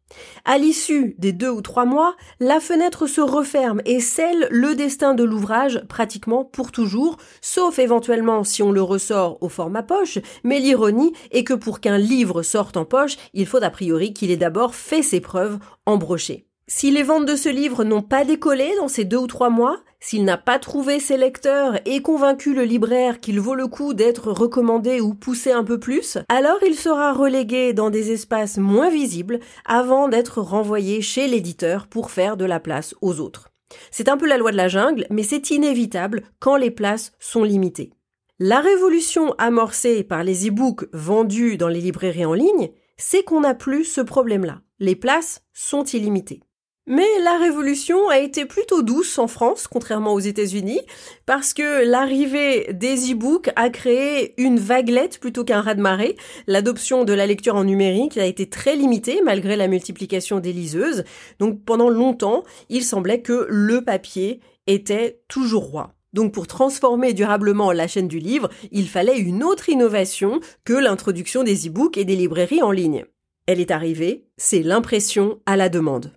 À 0.44 0.58
l'issue 0.58 1.14
des 1.18 1.32
deux 1.32 1.50
ou 1.50 1.60
trois 1.60 1.84
mois, 1.84 2.16
la 2.40 2.60
fenêtre 2.60 3.06
se 3.06 3.20
referme 3.20 3.80
et 3.84 4.00
scelle 4.00 4.48
le 4.50 4.74
destin 4.74 5.14
de 5.14 5.24
l'ouvrage 5.24 5.82
pratiquement 5.88 6.44
pour 6.44 6.72
toujours, 6.72 7.16
sauf 7.40 7.78
éventuellement 7.78 8.44
si 8.44 8.62
on 8.62 8.72
le 8.72 8.82
ressort 8.82 9.38
au 9.40 9.48
format 9.48 9.82
poche, 9.82 10.18
mais 10.44 10.60
l'ironie 10.60 11.12
est 11.30 11.44
que 11.44 11.54
pour 11.54 11.80
qu'un 11.80 11.98
livre 11.98 12.42
sorte 12.42 12.76
en 12.76 12.84
poche, 12.84 13.16
il 13.34 13.46
faut 13.46 13.62
a 13.62 13.70
priori 13.70 14.12
qu'il 14.12 14.30
ait 14.30 14.36
d'abord 14.36 14.74
fait 14.74 15.02
ses 15.02 15.20
preuves 15.20 15.58
en 15.86 15.96
brochet. 15.96 16.46
Si 16.68 16.90
les 16.90 17.02
ventes 17.02 17.26
de 17.26 17.36
ce 17.36 17.48
livre 17.48 17.84
n'ont 17.84 18.02
pas 18.02 18.24
décollé 18.24 18.72
dans 18.76 18.88
ces 18.88 19.04
deux 19.04 19.18
ou 19.18 19.26
trois 19.26 19.50
mois, 19.50 19.82
s'il 20.02 20.24
n'a 20.24 20.36
pas 20.36 20.58
trouvé 20.58 20.98
ses 20.98 21.16
lecteurs 21.16 21.78
et 21.86 22.02
convaincu 22.02 22.54
le 22.54 22.64
libraire 22.64 23.20
qu'il 23.20 23.40
vaut 23.40 23.54
le 23.54 23.68
coup 23.68 23.94
d'être 23.94 24.32
recommandé 24.32 25.00
ou 25.00 25.14
poussé 25.14 25.52
un 25.52 25.62
peu 25.62 25.78
plus, 25.78 26.18
alors 26.28 26.58
il 26.66 26.74
sera 26.74 27.12
relégué 27.12 27.72
dans 27.72 27.88
des 27.88 28.10
espaces 28.10 28.58
moins 28.58 28.90
visibles 28.90 29.38
avant 29.64 30.08
d'être 30.08 30.42
renvoyé 30.42 31.02
chez 31.02 31.28
l'éditeur 31.28 31.86
pour 31.86 32.10
faire 32.10 32.36
de 32.36 32.44
la 32.44 32.58
place 32.58 32.96
aux 33.00 33.20
autres. 33.20 33.50
C'est 33.92 34.08
un 34.08 34.16
peu 34.16 34.26
la 34.26 34.38
loi 34.38 34.50
de 34.50 34.56
la 34.56 34.68
jungle, 34.68 35.06
mais 35.08 35.22
c'est 35.22 35.50
inévitable 35.50 36.24
quand 36.40 36.56
les 36.56 36.72
places 36.72 37.12
sont 37.20 37.44
limitées. 37.44 37.92
La 38.40 38.58
révolution 38.58 39.34
amorcée 39.38 40.02
par 40.02 40.24
les 40.24 40.48
e-books 40.48 40.88
vendus 40.92 41.56
dans 41.56 41.68
les 41.68 41.80
librairies 41.80 42.24
en 42.24 42.34
ligne, 42.34 42.70
c'est 42.96 43.22
qu'on 43.22 43.42
n'a 43.42 43.54
plus 43.54 43.84
ce 43.84 44.00
problème-là. 44.00 44.62
Les 44.80 44.96
places 44.96 45.44
sont 45.52 45.84
illimitées. 45.84 46.42
Mais 46.88 47.06
la 47.22 47.38
révolution 47.38 48.08
a 48.08 48.18
été 48.18 48.44
plutôt 48.44 48.82
douce 48.82 49.16
en 49.16 49.28
France, 49.28 49.68
contrairement 49.68 50.14
aux 50.14 50.20
États-Unis, 50.20 50.80
parce 51.26 51.54
que 51.54 51.84
l'arrivée 51.84 52.72
des 52.72 53.12
e-books 53.12 53.50
a 53.54 53.70
créé 53.70 54.34
une 54.36 54.58
vaguelette 54.58 55.20
plutôt 55.20 55.44
qu'un 55.44 55.60
raz-de-marée. 55.60 56.16
L'adoption 56.48 57.04
de 57.04 57.12
la 57.12 57.28
lecture 57.28 57.54
en 57.54 57.62
numérique 57.62 58.18
a 58.18 58.26
été 58.26 58.48
très 58.48 58.74
limitée 58.74 59.20
malgré 59.22 59.54
la 59.54 59.68
multiplication 59.68 60.40
des 60.40 60.52
liseuses. 60.52 61.04
Donc 61.38 61.64
pendant 61.64 61.88
longtemps, 61.88 62.42
il 62.68 62.82
semblait 62.82 63.22
que 63.22 63.46
le 63.48 63.84
papier 63.84 64.40
était 64.66 65.20
toujours 65.28 65.70
roi. 65.70 65.94
Donc 66.12 66.32
pour 66.32 66.48
transformer 66.48 67.12
durablement 67.12 67.70
la 67.70 67.86
chaîne 67.86 68.08
du 68.08 68.18
livre, 68.18 68.48
il 68.72 68.88
fallait 68.88 69.18
une 69.18 69.44
autre 69.44 69.68
innovation 69.68 70.40
que 70.64 70.74
l'introduction 70.74 71.44
des 71.44 71.68
e-books 71.68 71.96
et 71.96 72.04
des 72.04 72.16
librairies 72.16 72.62
en 72.62 72.72
ligne. 72.72 73.04
Elle 73.46 73.60
est 73.60 73.70
arrivée, 73.70 74.26
c'est 74.36 74.62
l'impression 74.62 75.38
à 75.46 75.56
la 75.56 75.68
demande. 75.68 76.12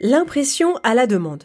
L'impression 0.00 0.76
à 0.82 0.92
la 0.92 1.06
demande. 1.06 1.44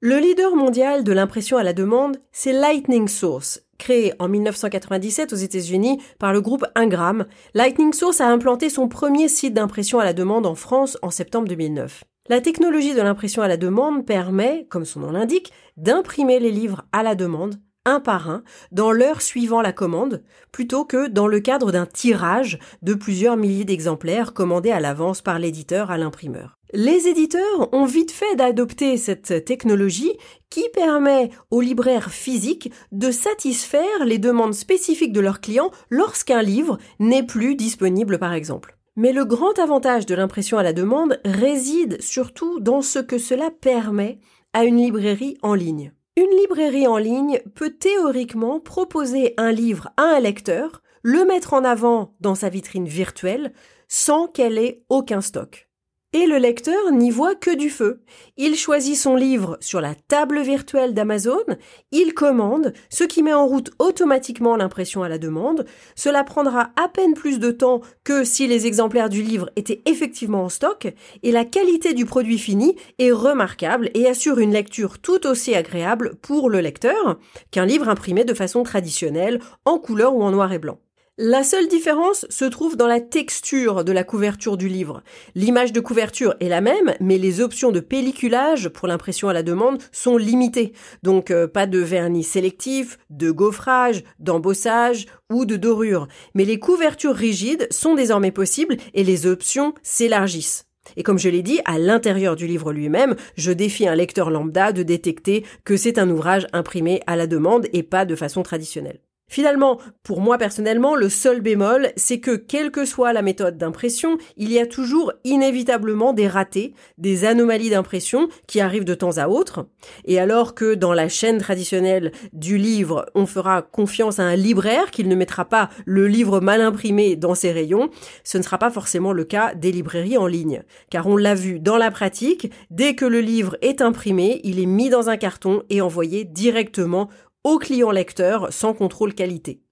Le 0.00 0.18
leader 0.20 0.54
mondial 0.54 1.02
de 1.02 1.12
l'impression 1.12 1.56
à 1.56 1.64
la 1.64 1.72
demande, 1.72 2.18
c'est 2.30 2.52
Lightning 2.52 3.08
Source. 3.08 3.64
Créé 3.76 4.12
en 4.20 4.28
1997 4.28 5.32
aux 5.32 5.36
États-Unis 5.36 6.00
par 6.20 6.32
le 6.32 6.40
groupe 6.40 6.64
Ingram, 6.76 7.26
Lightning 7.54 7.92
Source 7.92 8.20
a 8.20 8.28
implanté 8.28 8.70
son 8.70 8.86
premier 8.86 9.26
site 9.26 9.54
d'impression 9.54 9.98
à 9.98 10.04
la 10.04 10.12
demande 10.12 10.46
en 10.46 10.54
France 10.54 10.96
en 11.02 11.10
septembre 11.10 11.48
2009. 11.48 12.04
La 12.28 12.40
technologie 12.40 12.94
de 12.94 13.02
l'impression 13.02 13.42
à 13.42 13.48
la 13.48 13.56
demande 13.56 14.06
permet, 14.06 14.68
comme 14.70 14.84
son 14.84 15.00
nom 15.00 15.10
l'indique, 15.10 15.52
d'imprimer 15.76 16.38
les 16.38 16.52
livres 16.52 16.86
à 16.92 17.02
la 17.02 17.16
demande 17.16 17.56
un 17.84 18.00
par 18.00 18.30
un 18.30 18.42
dans 18.70 18.92
l'heure 18.92 19.22
suivant 19.22 19.62
la 19.62 19.72
commande, 19.72 20.22
plutôt 20.50 20.84
que 20.84 21.08
dans 21.08 21.26
le 21.26 21.40
cadre 21.40 21.72
d'un 21.72 21.86
tirage 21.86 22.58
de 22.82 22.94
plusieurs 22.94 23.36
milliers 23.36 23.64
d'exemplaires 23.64 24.34
commandés 24.34 24.70
à 24.70 24.80
l'avance 24.80 25.22
par 25.22 25.38
l'éditeur 25.38 25.90
à 25.90 25.98
l'imprimeur. 25.98 26.58
Les 26.74 27.06
éditeurs 27.06 27.72
ont 27.72 27.84
vite 27.84 28.12
fait 28.12 28.34
d'adopter 28.36 28.96
cette 28.96 29.44
technologie 29.44 30.16
qui 30.48 30.64
permet 30.72 31.30
aux 31.50 31.60
libraires 31.60 32.10
physiques 32.10 32.72
de 32.92 33.10
satisfaire 33.10 34.04
les 34.06 34.18
demandes 34.18 34.54
spécifiques 34.54 35.12
de 35.12 35.20
leurs 35.20 35.40
clients 35.40 35.70
lorsqu'un 35.90 36.40
livre 36.40 36.78
n'est 36.98 37.26
plus 37.26 37.56
disponible 37.56 38.18
par 38.18 38.32
exemple. 38.32 38.78
Mais 38.96 39.12
le 39.12 39.24
grand 39.24 39.58
avantage 39.58 40.06
de 40.06 40.14
l'impression 40.14 40.58
à 40.58 40.62
la 40.62 40.72
demande 40.72 41.20
réside 41.24 42.00
surtout 42.00 42.60
dans 42.60 42.82
ce 42.82 42.98
que 42.98 43.18
cela 43.18 43.50
permet 43.50 44.18
à 44.52 44.64
une 44.64 44.76
librairie 44.76 45.38
en 45.42 45.54
ligne. 45.54 45.92
Une 46.14 46.28
librairie 46.36 46.86
en 46.86 46.98
ligne 46.98 47.40
peut 47.54 47.70
théoriquement 47.70 48.60
proposer 48.60 49.32
un 49.38 49.50
livre 49.50 49.88
à 49.96 50.02
un 50.02 50.20
lecteur, 50.20 50.82
le 51.02 51.24
mettre 51.24 51.54
en 51.54 51.64
avant 51.64 52.14
dans 52.20 52.34
sa 52.34 52.50
vitrine 52.50 52.86
virtuelle, 52.86 53.54
sans 53.88 54.28
qu'elle 54.28 54.58
ait 54.58 54.84
aucun 54.90 55.22
stock. 55.22 55.70
Et 56.14 56.26
le 56.26 56.36
lecteur 56.36 56.92
n'y 56.92 57.10
voit 57.10 57.34
que 57.34 57.56
du 57.56 57.70
feu. 57.70 58.02
Il 58.36 58.54
choisit 58.54 58.96
son 58.96 59.16
livre 59.16 59.56
sur 59.60 59.80
la 59.80 59.94
table 59.94 60.42
virtuelle 60.42 60.92
d'Amazon, 60.92 61.42
il 61.90 62.12
commande, 62.12 62.74
ce 62.90 63.04
qui 63.04 63.22
met 63.22 63.32
en 63.32 63.46
route 63.46 63.70
automatiquement 63.78 64.56
l'impression 64.56 65.02
à 65.02 65.08
la 65.08 65.16
demande. 65.16 65.64
Cela 65.94 66.22
prendra 66.22 66.70
à 66.76 66.88
peine 66.88 67.14
plus 67.14 67.38
de 67.38 67.50
temps 67.50 67.80
que 68.04 68.24
si 68.24 68.46
les 68.46 68.66
exemplaires 68.66 69.08
du 69.08 69.22
livre 69.22 69.48
étaient 69.56 69.80
effectivement 69.86 70.44
en 70.44 70.48
stock, 70.50 70.86
et 71.22 71.32
la 71.32 71.46
qualité 71.46 71.94
du 71.94 72.04
produit 72.04 72.38
fini 72.38 72.76
est 72.98 73.12
remarquable 73.12 73.90
et 73.94 74.06
assure 74.06 74.38
une 74.38 74.52
lecture 74.52 74.98
tout 74.98 75.26
aussi 75.26 75.54
agréable 75.54 76.16
pour 76.20 76.50
le 76.50 76.60
lecteur 76.60 77.18
qu'un 77.50 77.64
livre 77.64 77.88
imprimé 77.88 78.24
de 78.24 78.34
façon 78.34 78.64
traditionnelle, 78.64 79.40
en 79.64 79.78
couleur 79.78 80.14
ou 80.14 80.22
en 80.22 80.30
noir 80.30 80.52
et 80.52 80.58
blanc. 80.58 80.78
La 81.24 81.44
seule 81.44 81.68
différence 81.68 82.26
se 82.30 82.44
trouve 82.44 82.76
dans 82.76 82.88
la 82.88 82.98
texture 82.98 83.84
de 83.84 83.92
la 83.92 84.02
couverture 84.02 84.56
du 84.56 84.66
livre. 84.66 85.04
L'image 85.36 85.72
de 85.72 85.78
couverture 85.78 86.34
est 86.40 86.48
la 86.48 86.60
même, 86.60 86.94
mais 86.98 87.16
les 87.16 87.40
options 87.40 87.70
de 87.70 87.78
pelliculage 87.78 88.70
pour 88.70 88.88
l'impression 88.88 89.28
à 89.28 89.32
la 89.32 89.44
demande 89.44 89.80
sont 89.92 90.16
limitées. 90.16 90.72
Donc 91.04 91.30
euh, 91.30 91.46
pas 91.46 91.68
de 91.68 91.78
vernis 91.78 92.24
sélectif, 92.24 92.98
de 93.08 93.30
gaufrage, 93.30 94.02
d'embossage 94.18 95.06
ou 95.30 95.44
de 95.44 95.54
dorure. 95.54 96.08
Mais 96.34 96.44
les 96.44 96.58
couvertures 96.58 97.14
rigides 97.14 97.68
sont 97.70 97.94
désormais 97.94 98.32
possibles 98.32 98.76
et 98.92 99.04
les 99.04 99.24
options 99.24 99.74
s'élargissent. 99.84 100.66
Et 100.96 101.04
comme 101.04 101.20
je 101.20 101.28
l'ai 101.28 101.42
dit, 101.42 101.60
à 101.66 101.78
l'intérieur 101.78 102.34
du 102.34 102.48
livre 102.48 102.72
lui-même, 102.72 103.14
je 103.36 103.52
défie 103.52 103.86
un 103.86 103.94
lecteur 103.94 104.28
lambda 104.28 104.72
de 104.72 104.82
détecter 104.82 105.44
que 105.62 105.76
c'est 105.76 106.00
un 106.00 106.10
ouvrage 106.10 106.48
imprimé 106.52 107.00
à 107.06 107.14
la 107.14 107.28
demande 107.28 107.68
et 107.72 107.84
pas 107.84 108.06
de 108.06 108.16
façon 108.16 108.42
traditionnelle. 108.42 108.98
Finalement, 109.32 109.78
pour 110.02 110.20
moi 110.20 110.36
personnellement, 110.36 110.94
le 110.94 111.08
seul 111.08 111.40
bémol, 111.40 111.88
c'est 111.96 112.20
que 112.20 112.36
quelle 112.36 112.70
que 112.70 112.84
soit 112.84 113.14
la 113.14 113.22
méthode 113.22 113.56
d'impression, 113.56 114.18
il 114.36 114.52
y 114.52 114.58
a 114.58 114.66
toujours 114.66 115.10
inévitablement 115.24 116.12
des 116.12 116.28
ratés, 116.28 116.74
des 116.98 117.24
anomalies 117.24 117.70
d'impression 117.70 118.28
qui 118.46 118.60
arrivent 118.60 118.84
de 118.84 118.92
temps 118.92 119.16
à 119.16 119.28
autre. 119.28 119.68
Et 120.04 120.20
alors 120.20 120.54
que 120.54 120.74
dans 120.74 120.92
la 120.92 121.08
chaîne 121.08 121.38
traditionnelle 121.38 122.12
du 122.34 122.58
livre, 122.58 123.06
on 123.14 123.24
fera 123.24 123.62
confiance 123.62 124.18
à 124.18 124.24
un 124.24 124.36
libraire 124.36 124.90
qu'il 124.90 125.08
ne 125.08 125.16
mettra 125.16 125.46
pas 125.46 125.70
le 125.86 126.08
livre 126.08 126.40
mal 126.40 126.60
imprimé 126.60 127.16
dans 127.16 127.34
ses 127.34 127.52
rayons, 127.52 127.88
ce 128.24 128.36
ne 128.36 128.42
sera 128.42 128.58
pas 128.58 128.70
forcément 128.70 129.14
le 129.14 129.24
cas 129.24 129.54
des 129.54 129.72
librairies 129.72 130.18
en 130.18 130.26
ligne. 130.26 130.62
Car 130.90 131.06
on 131.06 131.16
l'a 131.16 131.34
vu 131.34 131.58
dans 131.58 131.78
la 131.78 131.90
pratique, 131.90 132.50
dès 132.70 132.94
que 132.94 133.06
le 133.06 133.22
livre 133.22 133.56
est 133.62 133.80
imprimé, 133.80 134.42
il 134.44 134.60
est 134.60 134.66
mis 134.66 134.90
dans 134.90 135.08
un 135.08 135.16
carton 135.16 135.62
et 135.70 135.80
envoyé 135.80 136.26
directement 136.26 137.08
au 137.44 137.58
client 137.58 137.90
lecteur 137.90 138.52
sans 138.52 138.74
contrôle 138.74 139.14
qualité. 139.14 139.62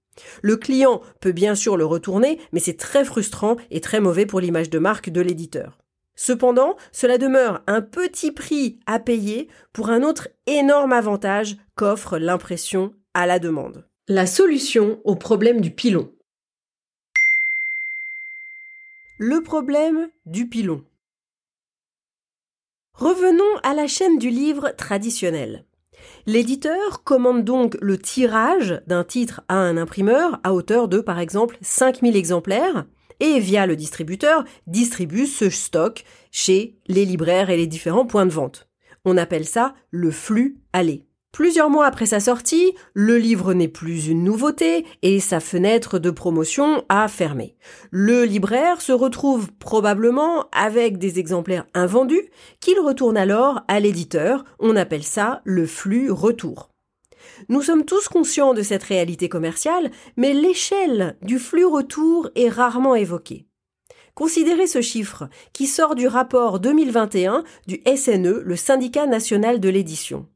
Le 0.41 0.57
client 0.57 1.01
peut 1.19 1.31
bien 1.31 1.55
sûr 1.55 1.77
le 1.77 1.85
retourner, 1.85 2.39
mais 2.51 2.59
c'est 2.59 2.77
très 2.77 3.05
frustrant 3.05 3.55
et 3.69 3.81
très 3.81 3.99
mauvais 3.99 4.25
pour 4.25 4.39
l'image 4.39 4.69
de 4.69 4.79
marque 4.79 5.09
de 5.09 5.21
l'éditeur. 5.21 5.77
Cependant, 6.15 6.75
cela 6.91 7.17
demeure 7.17 7.63
un 7.67 7.81
petit 7.81 8.31
prix 8.31 8.79
à 8.85 8.99
payer 8.99 9.47
pour 9.73 9.89
un 9.89 10.03
autre 10.03 10.27
énorme 10.45 10.93
avantage 10.93 11.57
qu'offre 11.75 12.17
l'impression 12.17 12.93
à 13.13 13.25
la 13.25 13.39
demande. 13.39 13.87
La 14.07 14.25
solution 14.27 14.99
au 15.03 15.15
problème 15.15 15.61
du 15.61 15.71
pilon. 15.71 16.11
Le 19.17 19.41
problème 19.41 20.09
du 20.25 20.49
pilon. 20.49 20.83
Revenons 22.93 23.57
à 23.63 23.73
la 23.73 23.87
chaîne 23.87 24.17
du 24.17 24.29
livre 24.29 24.71
traditionnel. 24.77 25.65
L'éditeur 26.25 27.03
commande 27.03 27.43
donc 27.43 27.77
le 27.81 27.97
tirage 27.97 28.81
d'un 28.87 29.03
titre 29.03 29.41
à 29.47 29.55
un 29.55 29.77
imprimeur 29.77 30.39
à 30.43 30.53
hauteur 30.53 30.87
de 30.87 30.99
par 30.99 31.19
exemple 31.19 31.57
5000 31.61 32.15
exemplaires 32.15 32.85
et 33.19 33.39
via 33.39 33.65
le 33.65 33.75
distributeur 33.75 34.43
distribue 34.67 35.27
ce 35.27 35.49
stock 35.49 36.03
chez 36.31 36.75
les 36.87 37.05
libraires 37.05 37.49
et 37.49 37.57
les 37.57 37.67
différents 37.67 38.05
points 38.05 38.25
de 38.25 38.31
vente. 38.31 38.67
On 39.05 39.17
appelle 39.17 39.45
ça 39.45 39.73
le 39.91 40.11
flux 40.11 40.57
aller. 40.73 41.05
Plusieurs 41.31 41.69
mois 41.69 41.85
après 41.85 42.07
sa 42.07 42.19
sortie, 42.19 42.73
le 42.93 43.17
livre 43.17 43.53
n'est 43.53 43.69
plus 43.69 44.07
une 44.07 44.25
nouveauté 44.25 44.85
et 45.01 45.21
sa 45.21 45.39
fenêtre 45.39 45.97
de 45.97 46.11
promotion 46.11 46.83
a 46.89 47.07
fermé. 47.07 47.55
Le 47.89 48.25
libraire 48.25 48.81
se 48.81 48.91
retrouve 48.91 49.49
probablement 49.53 50.49
avec 50.51 50.97
des 50.97 51.19
exemplaires 51.19 51.65
invendus 51.73 52.29
qu'il 52.59 52.77
retourne 52.81 53.15
alors 53.15 53.61
à 53.69 53.79
l'éditeur. 53.79 54.43
On 54.59 54.75
appelle 54.75 55.03
ça 55.03 55.41
le 55.45 55.65
flux 55.65 56.11
retour. 56.11 56.69
Nous 57.47 57.61
sommes 57.61 57.85
tous 57.85 58.09
conscients 58.09 58.53
de 58.53 58.61
cette 58.61 58.83
réalité 58.83 59.29
commerciale, 59.29 59.89
mais 60.17 60.33
l'échelle 60.33 61.15
du 61.21 61.39
flux 61.39 61.65
retour 61.65 62.29
est 62.35 62.49
rarement 62.49 62.95
évoquée. 62.95 63.47
Considérez 64.15 64.67
ce 64.67 64.81
chiffre 64.81 65.29
qui 65.53 65.67
sort 65.67 65.95
du 65.95 66.07
rapport 66.07 66.59
2021 66.59 67.45
du 67.67 67.81
SNE, 67.95 68.41
le 68.43 68.55
syndicat 68.57 69.07
national 69.07 69.61
de 69.61 69.69
l'édition. 69.69 70.27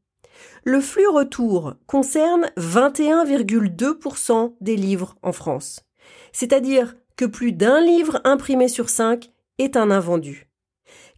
Le 0.68 0.80
flux 0.80 1.06
retour 1.06 1.74
concerne 1.86 2.50
21,2% 2.56 4.56
des 4.60 4.74
livres 4.74 5.14
en 5.22 5.30
France. 5.30 5.84
C'est-à-dire 6.32 6.96
que 7.14 7.24
plus 7.24 7.52
d'un 7.52 7.80
livre 7.80 8.20
imprimé 8.24 8.66
sur 8.66 8.88
cinq 8.88 9.30
est 9.58 9.76
un 9.76 9.92
invendu. 9.92 10.48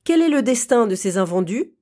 Quel 0.04 0.20
est 0.20 0.28
le 0.28 0.42
destin 0.42 0.86
de 0.86 0.94
ces 0.94 1.16
invendus? 1.16 1.72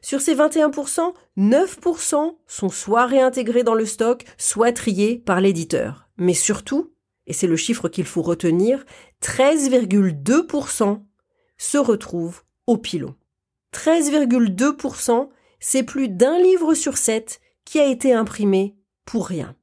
Sur 0.00 0.20
ces 0.20 0.34
21%, 0.34 1.14
9% 1.38 2.38
sont 2.48 2.68
soit 2.68 3.06
réintégrés 3.06 3.62
dans 3.62 3.74
le 3.74 3.86
stock, 3.86 4.24
soit 4.36 4.72
triés 4.72 5.16
par 5.16 5.40
l'éditeur. 5.40 6.08
Mais 6.16 6.34
surtout, 6.34 6.92
et 7.28 7.34
c'est 7.34 7.46
le 7.46 7.54
chiffre 7.54 7.88
qu'il 7.88 8.06
faut 8.06 8.22
retenir, 8.22 8.84
13,2% 9.22 11.00
se 11.56 11.78
retrouvent 11.78 12.42
au 12.66 12.78
pilon. 12.78 13.14
13,2% 13.72 15.28
c'est 15.62 15.84
plus 15.84 16.08
d'un 16.08 16.38
livre 16.38 16.74
sur 16.74 16.98
sept 16.98 17.40
qui 17.64 17.78
a 17.78 17.86
été 17.86 18.12
imprimé 18.12 18.76
pour 19.06 19.26
rien. 19.26 19.56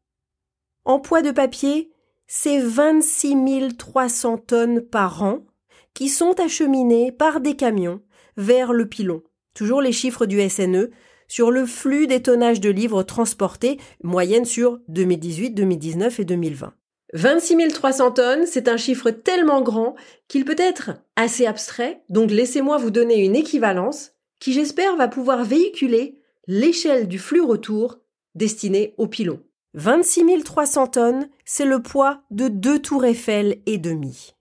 En 0.86 1.00
poids 1.00 1.22
de 1.22 1.29
papier, 1.29 1.91
c'est 2.25 2.60
26 2.60 3.75
300 3.77 4.38
tonnes 4.38 4.82
par 4.82 5.22
an 5.22 5.46
qui 5.94 6.08
sont 6.08 6.39
acheminées 6.39 7.12
par 7.12 7.41
des 7.41 7.56
camions 7.56 8.01
vers 8.38 8.72
le 8.72 8.88
pilon. 8.88 9.22
Toujours 9.53 9.81
les 9.81 9.92
chiffres 9.92 10.25
du 10.25 10.40
SNE 10.50 10.90
sur 11.27 11.51
le 11.51 11.66
flux 11.66 12.07
des 12.07 12.22
tonnages 12.22 12.62
de 12.62 12.70
livres 12.70 13.03
transportés, 13.03 13.77
moyenne 14.01 14.46
sur 14.46 14.79
2018, 14.88 15.51
2019 15.51 16.20
et 16.22 16.25
2020. 16.25 16.74
26 17.14 17.68
300 17.74 18.12
tonnes, 18.12 18.46
c'est 18.46 18.70
un 18.70 18.77
chiffre 18.77 19.12
tellement 19.12 19.62
grand 19.62 19.96
qu'il 20.27 20.46
peut 20.46 20.55
être 20.57 20.92
assez 21.18 21.46
abstrait, 21.46 22.03
donc 22.07 22.31
laissez-moi 22.31 22.77
vous 22.77 22.92
donner 22.92 23.24
une 23.24 23.35
équivalence 23.35 24.14
qui 24.39 24.53
j'espère 24.53 24.95
va 24.95 25.07
pouvoir 25.07 25.43
véhiculer 25.43 26.19
l'échelle 26.47 27.07
du 27.07 27.19
flux 27.19 27.41
retour 27.41 27.99
destiné 28.35 28.93
au 28.97 29.07
pilon. 29.07 29.41
26 29.75 30.43
300 30.43 30.87
tonnes, 30.87 31.29
c'est 31.45 31.65
le 31.65 31.81
poids 31.81 32.23
de 32.31 32.47
deux 32.47 32.79
tours 32.79 33.05
Eiffel 33.05 33.61
et 33.65 33.77
demi. 33.77 34.33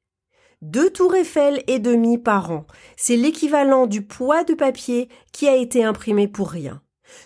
Deux 0.62 0.90
tours 0.90 1.14
Eiffel 1.14 1.62
et 1.66 1.78
demi 1.78 2.18
par 2.18 2.50
an, 2.50 2.66
c'est 2.96 3.16
l'équivalent 3.16 3.87
du 3.87 4.02
poids 4.02 4.44
de 4.44 4.54
papier 4.54 5.08
qui 5.32 5.48
a 5.48 5.54
été 5.54 5.84
imprimé 5.84 6.28
pour 6.28 6.50
rien. 6.50 6.82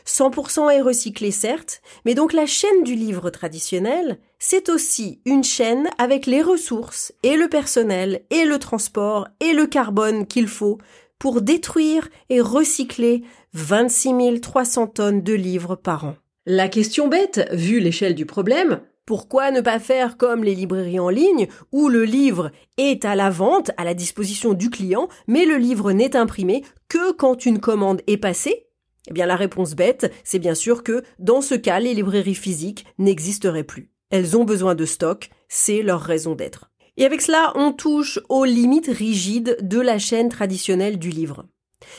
100% 0.06 0.70
est 0.70 0.80
recyclé 0.80 1.30
certes, 1.30 1.80
mais 2.04 2.14
donc 2.14 2.32
la 2.32 2.46
chaîne 2.46 2.82
du 2.82 2.94
livre 2.94 3.30
traditionnel, 3.30 4.18
c'est 4.38 4.68
aussi 4.68 5.20
une 5.24 5.44
chaîne 5.44 5.88
avec 5.98 6.26
les 6.26 6.42
ressources 6.42 7.12
et 7.22 7.36
le 7.36 7.48
personnel 7.48 8.22
et 8.30 8.44
le 8.44 8.58
transport 8.58 9.28
et 9.40 9.52
le 9.52 9.66
carbone 9.66 10.26
qu'il 10.26 10.48
faut 10.48 10.78
pour 11.22 11.40
détruire 11.40 12.08
et 12.30 12.40
recycler 12.40 13.22
26 13.52 14.40
300 14.40 14.88
tonnes 14.88 15.22
de 15.22 15.32
livres 15.32 15.76
par 15.76 16.04
an. 16.04 16.16
La 16.46 16.68
question 16.68 17.06
bête, 17.06 17.48
vu 17.52 17.78
l'échelle 17.78 18.16
du 18.16 18.26
problème, 18.26 18.80
pourquoi 19.06 19.52
ne 19.52 19.60
pas 19.60 19.78
faire 19.78 20.16
comme 20.16 20.42
les 20.42 20.56
librairies 20.56 20.98
en 20.98 21.10
ligne 21.10 21.46
où 21.70 21.88
le 21.88 22.02
livre 22.02 22.50
est 22.76 23.04
à 23.04 23.14
la 23.14 23.30
vente, 23.30 23.70
à 23.76 23.84
la 23.84 23.94
disposition 23.94 24.52
du 24.52 24.68
client, 24.68 25.06
mais 25.28 25.44
le 25.44 25.58
livre 25.58 25.92
n'est 25.92 26.16
imprimé 26.16 26.64
que 26.88 27.12
quand 27.12 27.46
une 27.46 27.60
commande 27.60 28.02
est 28.08 28.16
passée? 28.16 28.66
Eh 29.08 29.12
bien 29.12 29.26
la 29.26 29.36
réponse 29.36 29.76
bête, 29.76 30.12
c'est 30.24 30.40
bien 30.40 30.56
sûr 30.56 30.82
que 30.82 31.04
dans 31.20 31.40
ce 31.40 31.54
cas, 31.54 31.78
les 31.78 31.94
librairies 31.94 32.34
physiques 32.34 32.84
n'existeraient 32.98 33.62
plus. 33.62 33.92
Elles 34.10 34.36
ont 34.36 34.44
besoin 34.44 34.74
de 34.74 34.86
stock, 34.86 35.30
c'est 35.48 35.82
leur 35.82 36.00
raison 36.00 36.34
d'être. 36.34 36.71
Et 36.96 37.04
avec 37.04 37.20
cela, 37.20 37.52
on 37.54 37.72
touche 37.72 38.20
aux 38.28 38.44
limites 38.44 38.90
rigides 38.90 39.56
de 39.62 39.80
la 39.80 39.98
chaîne 39.98 40.28
traditionnelle 40.28 40.98
du 40.98 41.10
livre. 41.10 41.46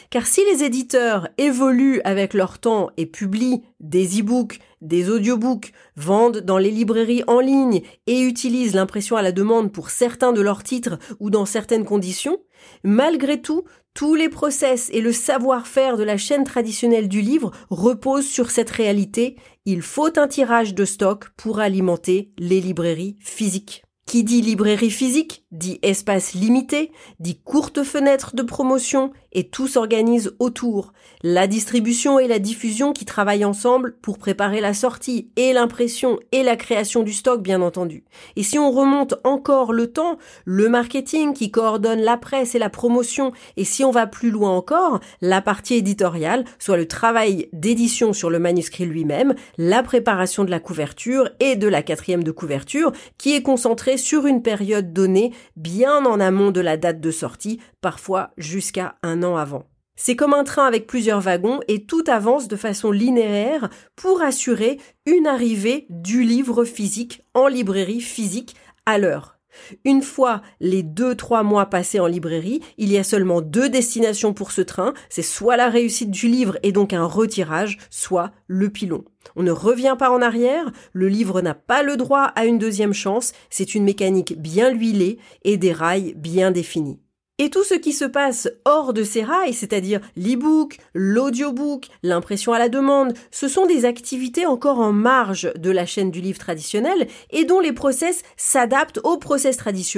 Car 0.10 0.27
si 0.27 0.41
les 0.51 0.63
éditeurs 0.63 1.27
évoluent 1.38 2.01
avec 2.03 2.34
leur 2.34 2.60
temps 2.60 2.89
et 2.97 3.06
publient 3.06 3.63
des 3.79 4.19
e-books, 4.19 4.60
des 4.82 5.10
audiobooks, 5.10 5.73
vendent 5.95 6.39
dans 6.39 6.58
les 6.58 6.71
librairies 6.71 7.23
en 7.27 7.39
ligne 7.39 7.82
et 8.08 8.21
utilisent 8.21 8.75
l'impression 8.75 9.15
à 9.15 9.21
la 9.21 9.32
demande 9.32 9.71
pour 9.71 9.89
certains 9.89 10.34
de 10.34 10.41
leurs 10.41 10.63
titres 10.63 10.97
ou 11.19 11.29
dans 11.29 11.45
certaines 11.45 11.86
conditions, 11.86 12.38
malgré 12.84 13.41
tout, 13.41 13.63
tous 13.93 14.15
les 14.15 14.29
process 14.29 14.89
et 14.91 15.01
le 15.01 15.12
savoir-faire 15.12 15.97
de 15.97 16.03
la 16.03 16.17
chaîne 16.17 16.43
traditionnelle 16.43 17.08
du 17.08 17.21
livre 17.21 17.51
reposent 17.69 18.27
sur 18.27 18.51
cette 18.51 18.71
réalité. 18.71 19.38
Il 19.65 19.82
faut 19.82 20.17
un 20.17 20.27
tirage 20.27 20.73
de 20.73 20.86
stock 20.86 21.29
pour 21.38 21.60
alimenter 21.60 22.32
les 22.38 22.60
librairies 22.60 23.17
physiques. 23.19 23.84
Qui 24.06 24.24
dit 24.24 24.42
librairie 24.42 24.92
physique, 24.92 25.46
dit 25.52 25.80
espace 25.82 26.34
limité, 26.34 26.92
dit 27.20 27.39
courte 27.44 27.84
fenêtre 27.84 28.36
de 28.36 28.44
promotion, 28.44 29.12
et 29.34 29.50
tout 29.50 29.67
s'organise 29.67 30.36
autour. 30.39 30.93
La 31.24 31.48
distribution 31.48 32.19
et 32.19 32.28
la 32.28 32.39
diffusion 32.39 32.93
qui 32.93 33.06
travaillent 33.06 33.46
ensemble 33.46 33.96
pour 34.02 34.17
préparer 34.17 34.62
la 34.62 34.74
sortie, 34.74 35.30
et 35.36 35.54
l'impression 35.54 36.19
et 36.32 36.43
la 36.43 36.56
création 36.56 37.04
du 37.04 37.13
stock, 37.13 37.41
bien 37.41 37.62
entendu. 37.62 38.04
Et 38.36 38.43
si 38.43 38.60
on 38.60 38.72
remonte 38.72 39.15
encore 39.24 39.74
le 39.74 39.91
temps, 39.91 40.17
le 40.46 40.69
marketing 40.69 41.34
qui 41.34 41.52
coordonne 41.52 42.02
la 42.02 42.17
presse 42.17 42.56
et 42.56 42.60
la 42.60 42.69
promotion, 42.69 43.32
et 43.58 43.63
si 43.63 43.84
on 43.84 43.91
va 43.91 44.08
plus 44.08 44.32
loin 44.32 44.52
encore, 44.52 45.00
la 45.22 45.41
partie 45.41 45.76
éditoriale, 45.76 46.46
soit 46.60 46.78
le 46.78 46.88
travail 46.88 47.50
d'édition 47.54 48.13
sur 48.13 48.30
le 48.30 48.39
manuscrit 48.39 48.86
lui-même, 48.86 49.34
la 49.58 49.84
préparation 49.84 50.43
de 50.43 50.52
la 50.52 50.60
couverture 50.60 51.30
et 51.39 51.56
de 51.56 51.67
la 51.67 51.82
quatrième 51.82 52.24
de 52.24 52.32
couverture, 52.32 52.91
qui 53.17 53.34
est 53.34 53.41
concentrée 53.41 53.98
sur 53.98 54.28
une 54.28 54.41
période 54.41 54.93
donnée 54.93 55.32
bien 55.56 56.06
en 56.06 56.19
amont 56.19 56.52
de 56.52 56.62
la 56.62 56.78
date 56.78 57.02
de 57.02 57.12
sortie, 57.12 57.60
parfois 57.82 58.32
jusqu'à 58.38 58.96
un 59.04 59.22
an 59.23 59.36
avant. 59.36 59.65
C'est 59.95 60.15
comme 60.15 60.33
un 60.33 60.43
train 60.43 60.65
avec 60.65 60.88
plusieurs 60.88 61.21
wagons 61.21 61.59
et 61.67 61.86
tout 61.86 62.03
avance 62.07 62.47
de 62.47 62.55
façon 62.55 62.91
linéaire 62.91 63.69
pour 63.95 64.21
assurer 64.21 64.79
une 65.05 65.27
arrivée 65.27 65.86
du 65.89 66.23
livre 66.23 66.65
physique 66.65 67.21
en 67.36 67.47
librairie 67.47 68.01
physique 68.01 68.55
à 68.88 68.97
l'heure. 68.97 69.38
Une 69.86 70.01
fois 70.01 70.41
les 70.59 70.81
deux, 70.81 71.15
trois 71.15 71.43
mois 71.43 71.67
passés 71.67 71.99
en 71.99 72.07
librairie, 72.07 72.62
il 72.79 72.91
y 72.91 72.97
a 72.97 73.03
seulement 73.03 73.41
deux 73.41 73.69
destinations 73.69 74.33
pour 74.33 74.51
ce 74.51 74.62
train. 74.62 74.93
C'est 75.09 75.21
soit 75.21 75.57
la 75.57 75.69
réussite 75.69 76.09
du 76.09 76.27
livre 76.27 76.57
et 76.63 76.71
donc 76.71 76.91
un 76.91 77.05
retirage, 77.05 77.77
soit 77.91 78.31
le 78.47 78.69
pilon. 78.69 79.05
On 79.36 79.43
ne 79.43 79.51
revient 79.51 79.95
pas 79.97 80.09
en 80.09 80.21
arrière, 80.21 80.71
le 80.91 81.07
livre 81.07 81.41
n'a 81.41 81.53
pas 81.53 81.83
le 81.83 81.97
droit 81.97 82.23
à 82.36 82.45
une 82.45 82.57
deuxième 82.57 82.93
chance, 82.93 83.33
c'est 83.49 83.75
une 83.75 83.83
mécanique 83.83 84.41
bien 84.41 84.71
huilée 84.71 85.19
et 85.43 85.57
des 85.57 85.71
rails 85.71 86.13
bien 86.15 86.51
définis. 86.51 86.99
Et 87.39 87.50
tout 87.50 87.63
ce 87.63 87.74
qui 87.74 87.93
se 87.93 88.06
passe 88.06 88.48
hors 88.63 88.93
de 88.93 89.04
ces 89.04 89.24
rails, 89.24 89.54
c'est-à-dire 89.54 90.02
l'e-book, 90.15 90.78
l'audiobook, 90.93 91.88
l'impression 92.04 92.54
à 92.54 92.60
la 92.60 92.69
demande, 92.69 93.13
ce 93.32 93.48
sont 93.48 93.65
des 93.65 93.86
activités 93.86 94.46
encore 94.46 94.80
en 94.80 94.93
marge 94.93 95.52
de 95.56 95.72
la 95.72 95.88
chaîne 95.88 96.12
du 96.12 96.22
livre 96.22 96.38
traditionnel 96.38 97.08
et 97.32 97.43
dont 97.46 97.60
les 97.60 97.74
process 97.74 98.22
s'adaptent 98.38 99.00
aux 99.04 99.17
process 99.17 99.58
traditionnels 99.58 99.93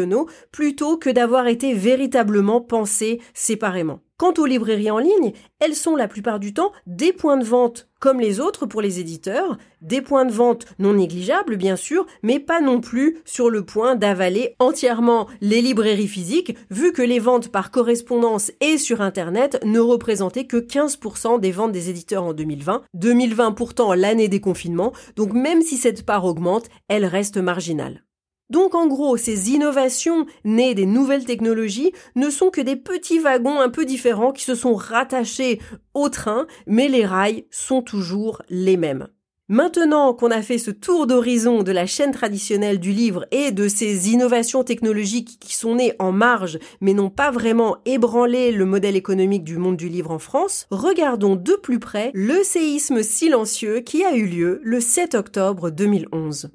plutôt 0.51 0.97
que 0.97 1.09
d'avoir 1.09 1.47
été 1.47 1.73
véritablement 1.73 2.61
pensés 2.61 3.21
séparément. 3.33 3.99
Quant 4.17 4.33
aux 4.37 4.45
librairies 4.45 4.91
en 4.91 4.97
ligne, 4.97 5.33
elles 5.59 5.75
sont 5.75 5.97
la 5.97 6.07
plupart 6.07 6.39
du 6.39 6.53
temps 6.53 6.71
des 6.87 7.11
points 7.11 7.35
de 7.35 7.43
vente 7.43 7.89
comme 7.99 8.21
les 8.21 8.39
autres 8.39 8.65
pour 8.65 8.81
les 8.81 9.01
éditeurs, 9.01 9.57
des 9.81 10.01
points 10.01 10.23
de 10.23 10.31
vente 10.31 10.67
non 10.79 10.93
négligeables 10.93 11.57
bien 11.57 11.75
sûr, 11.75 12.05
mais 12.23 12.39
pas 12.39 12.61
non 12.61 12.79
plus 12.79 13.17
sur 13.25 13.49
le 13.49 13.65
point 13.65 13.95
d'avaler 13.95 14.55
entièrement 14.59 15.27
les 15.41 15.61
librairies 15.61 16.07
physiques, 16.07 16.55
vu 16.69 16.93
que 16.93 17.01
les 17.01 17.19
ventes 17.19 17.51
par 17.51 17.71
correspondance 17.71 18.53
et 18.61 18.77
sur 18.77 19.01
Internet 19.01 19.59
ne 19.65 19.79
représentaient 19.79 20.47
que 20.47 20.57
15% 20.57 21.41
des 21.41 21.51
ventes 21.51 21.73
des 21.73 21.89
éditeurs 21.89 22.23
en 22.23 22.31
2020, 22.31 22.83
2020 22.93 23.51
pourtant 23.51 23.93
l'année 23.93 24.29
des 24.29 24.39
confinements, 24.39 24.93
donc 25.17 25.33
même 25.33 25.61
si 25.61 25.75
cette 25.75 26.05
part 26.05 26.23
augmente, 26.23 26.69
elle 26.87 27.05
reste 27.05 27.35
marginale. 27.35 28.05
Donc 28.49 28.75
en 28.75 28.87
gros, 28.87 29.17
ces 29.17 29.51
innovations 29.51 30.25
nées 30.43 30.75
des 30.75 30.85
nouvelles 30.85 31.25
technologies 31.25 31.91
ne 32.15 32.29
sont 32.29 32.49
que 32.49 32.61
des 32.61 32.75
petits 32.75 33.19
wagons 33.19 33.59
un 33.59 33.69
peu 33.69 33.85
différents 33.85 34.31
qui 34.31 34.43
se 34.43 34.55
sont 34.55 34.75
rattachés 34.75 35.59
au 35.93 36.09
train, 36.09 36.45
mais 36.67 36.87
les 36.87 37.05
rails 37.05 37.45
sont 37.49 37.81
toujours 37.81 38.41
les 38.49 38.77
mêmes. 38.77 39.07
Maintenant 39.47 40.15
qu'on 40.15 40.31
a 40.31 40.41
fait 40.41 40.57
ce 40.57 40.71
tour 40.71 41.05
d'horizon 41.05 41.61
de 41.61 41.71
la 41.71 41.85
chaîne 41.85 42.11
traditionnelle 42.11 42.79
du 42.79 42.91
livre 42.91 43.27
et 43.29 43.51
de 43.51 43.67
ces 43.67 44.09
innovations 44.09 44.63
technologiques 44.63 45.37
qui 45.39 45.53
sont 45.55 45.75
nées 45.75 45.93
en 45.99 46.11
marge 46.11 46.57
mais 46.81 46.95
n'ont 46.95 47.11
pas 47.11 47.29
vraiment 47.29 47.77
ébranlé 47.85 48.51
le 48.51 48.65
modèle 48.65 48.95
économique 48.95 49.43
du 49.43 49.57
monde 49.57 49.77
du 49.77 49.87
livre 49.87 50.09
en 50.09 50.17
France, 50.17 50.65
regardons 50.71 51.35
de 51.35 51.53
plus 51.53 51.77
près 51.77 52.09
le 52.15 52.43
séisme 52.43 53.03
silencieux 53.03 53.81
qui 53.81 54.03
a 54.03 54.15
eu 54.15 54.25
lieu 54.25 54.61
le 54.63 54.79
7 54.79 55.13
octobre 55.13 55.69
2011. 55.69 56.49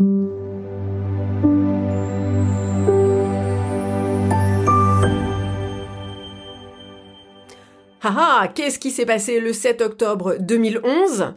Ah 8.03 8.15
ah, 8.17 8.49
qu'est-ce 8.49 8.79
qui 8.79 8.91
s'est 8.91 9.05
passé 9.05 9.41
le 9.41 9.53
7 9.53 9.83
octobre 9.83 10.37
2011 10.41 11.35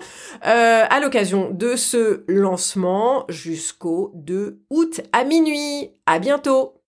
à 0.42 0.98
l'occasion 1.02 1.50
de 1.52 1.76
ce 1.76 2.24
lancement 2.28 3.26
jusqu'au 3.28 4.14
2 4.16 4.62
août 4.70 5.02
à 5.12 5.26
minuit. 5.26 5.90
À 6.06 6.20
bientôt 6.20 6.76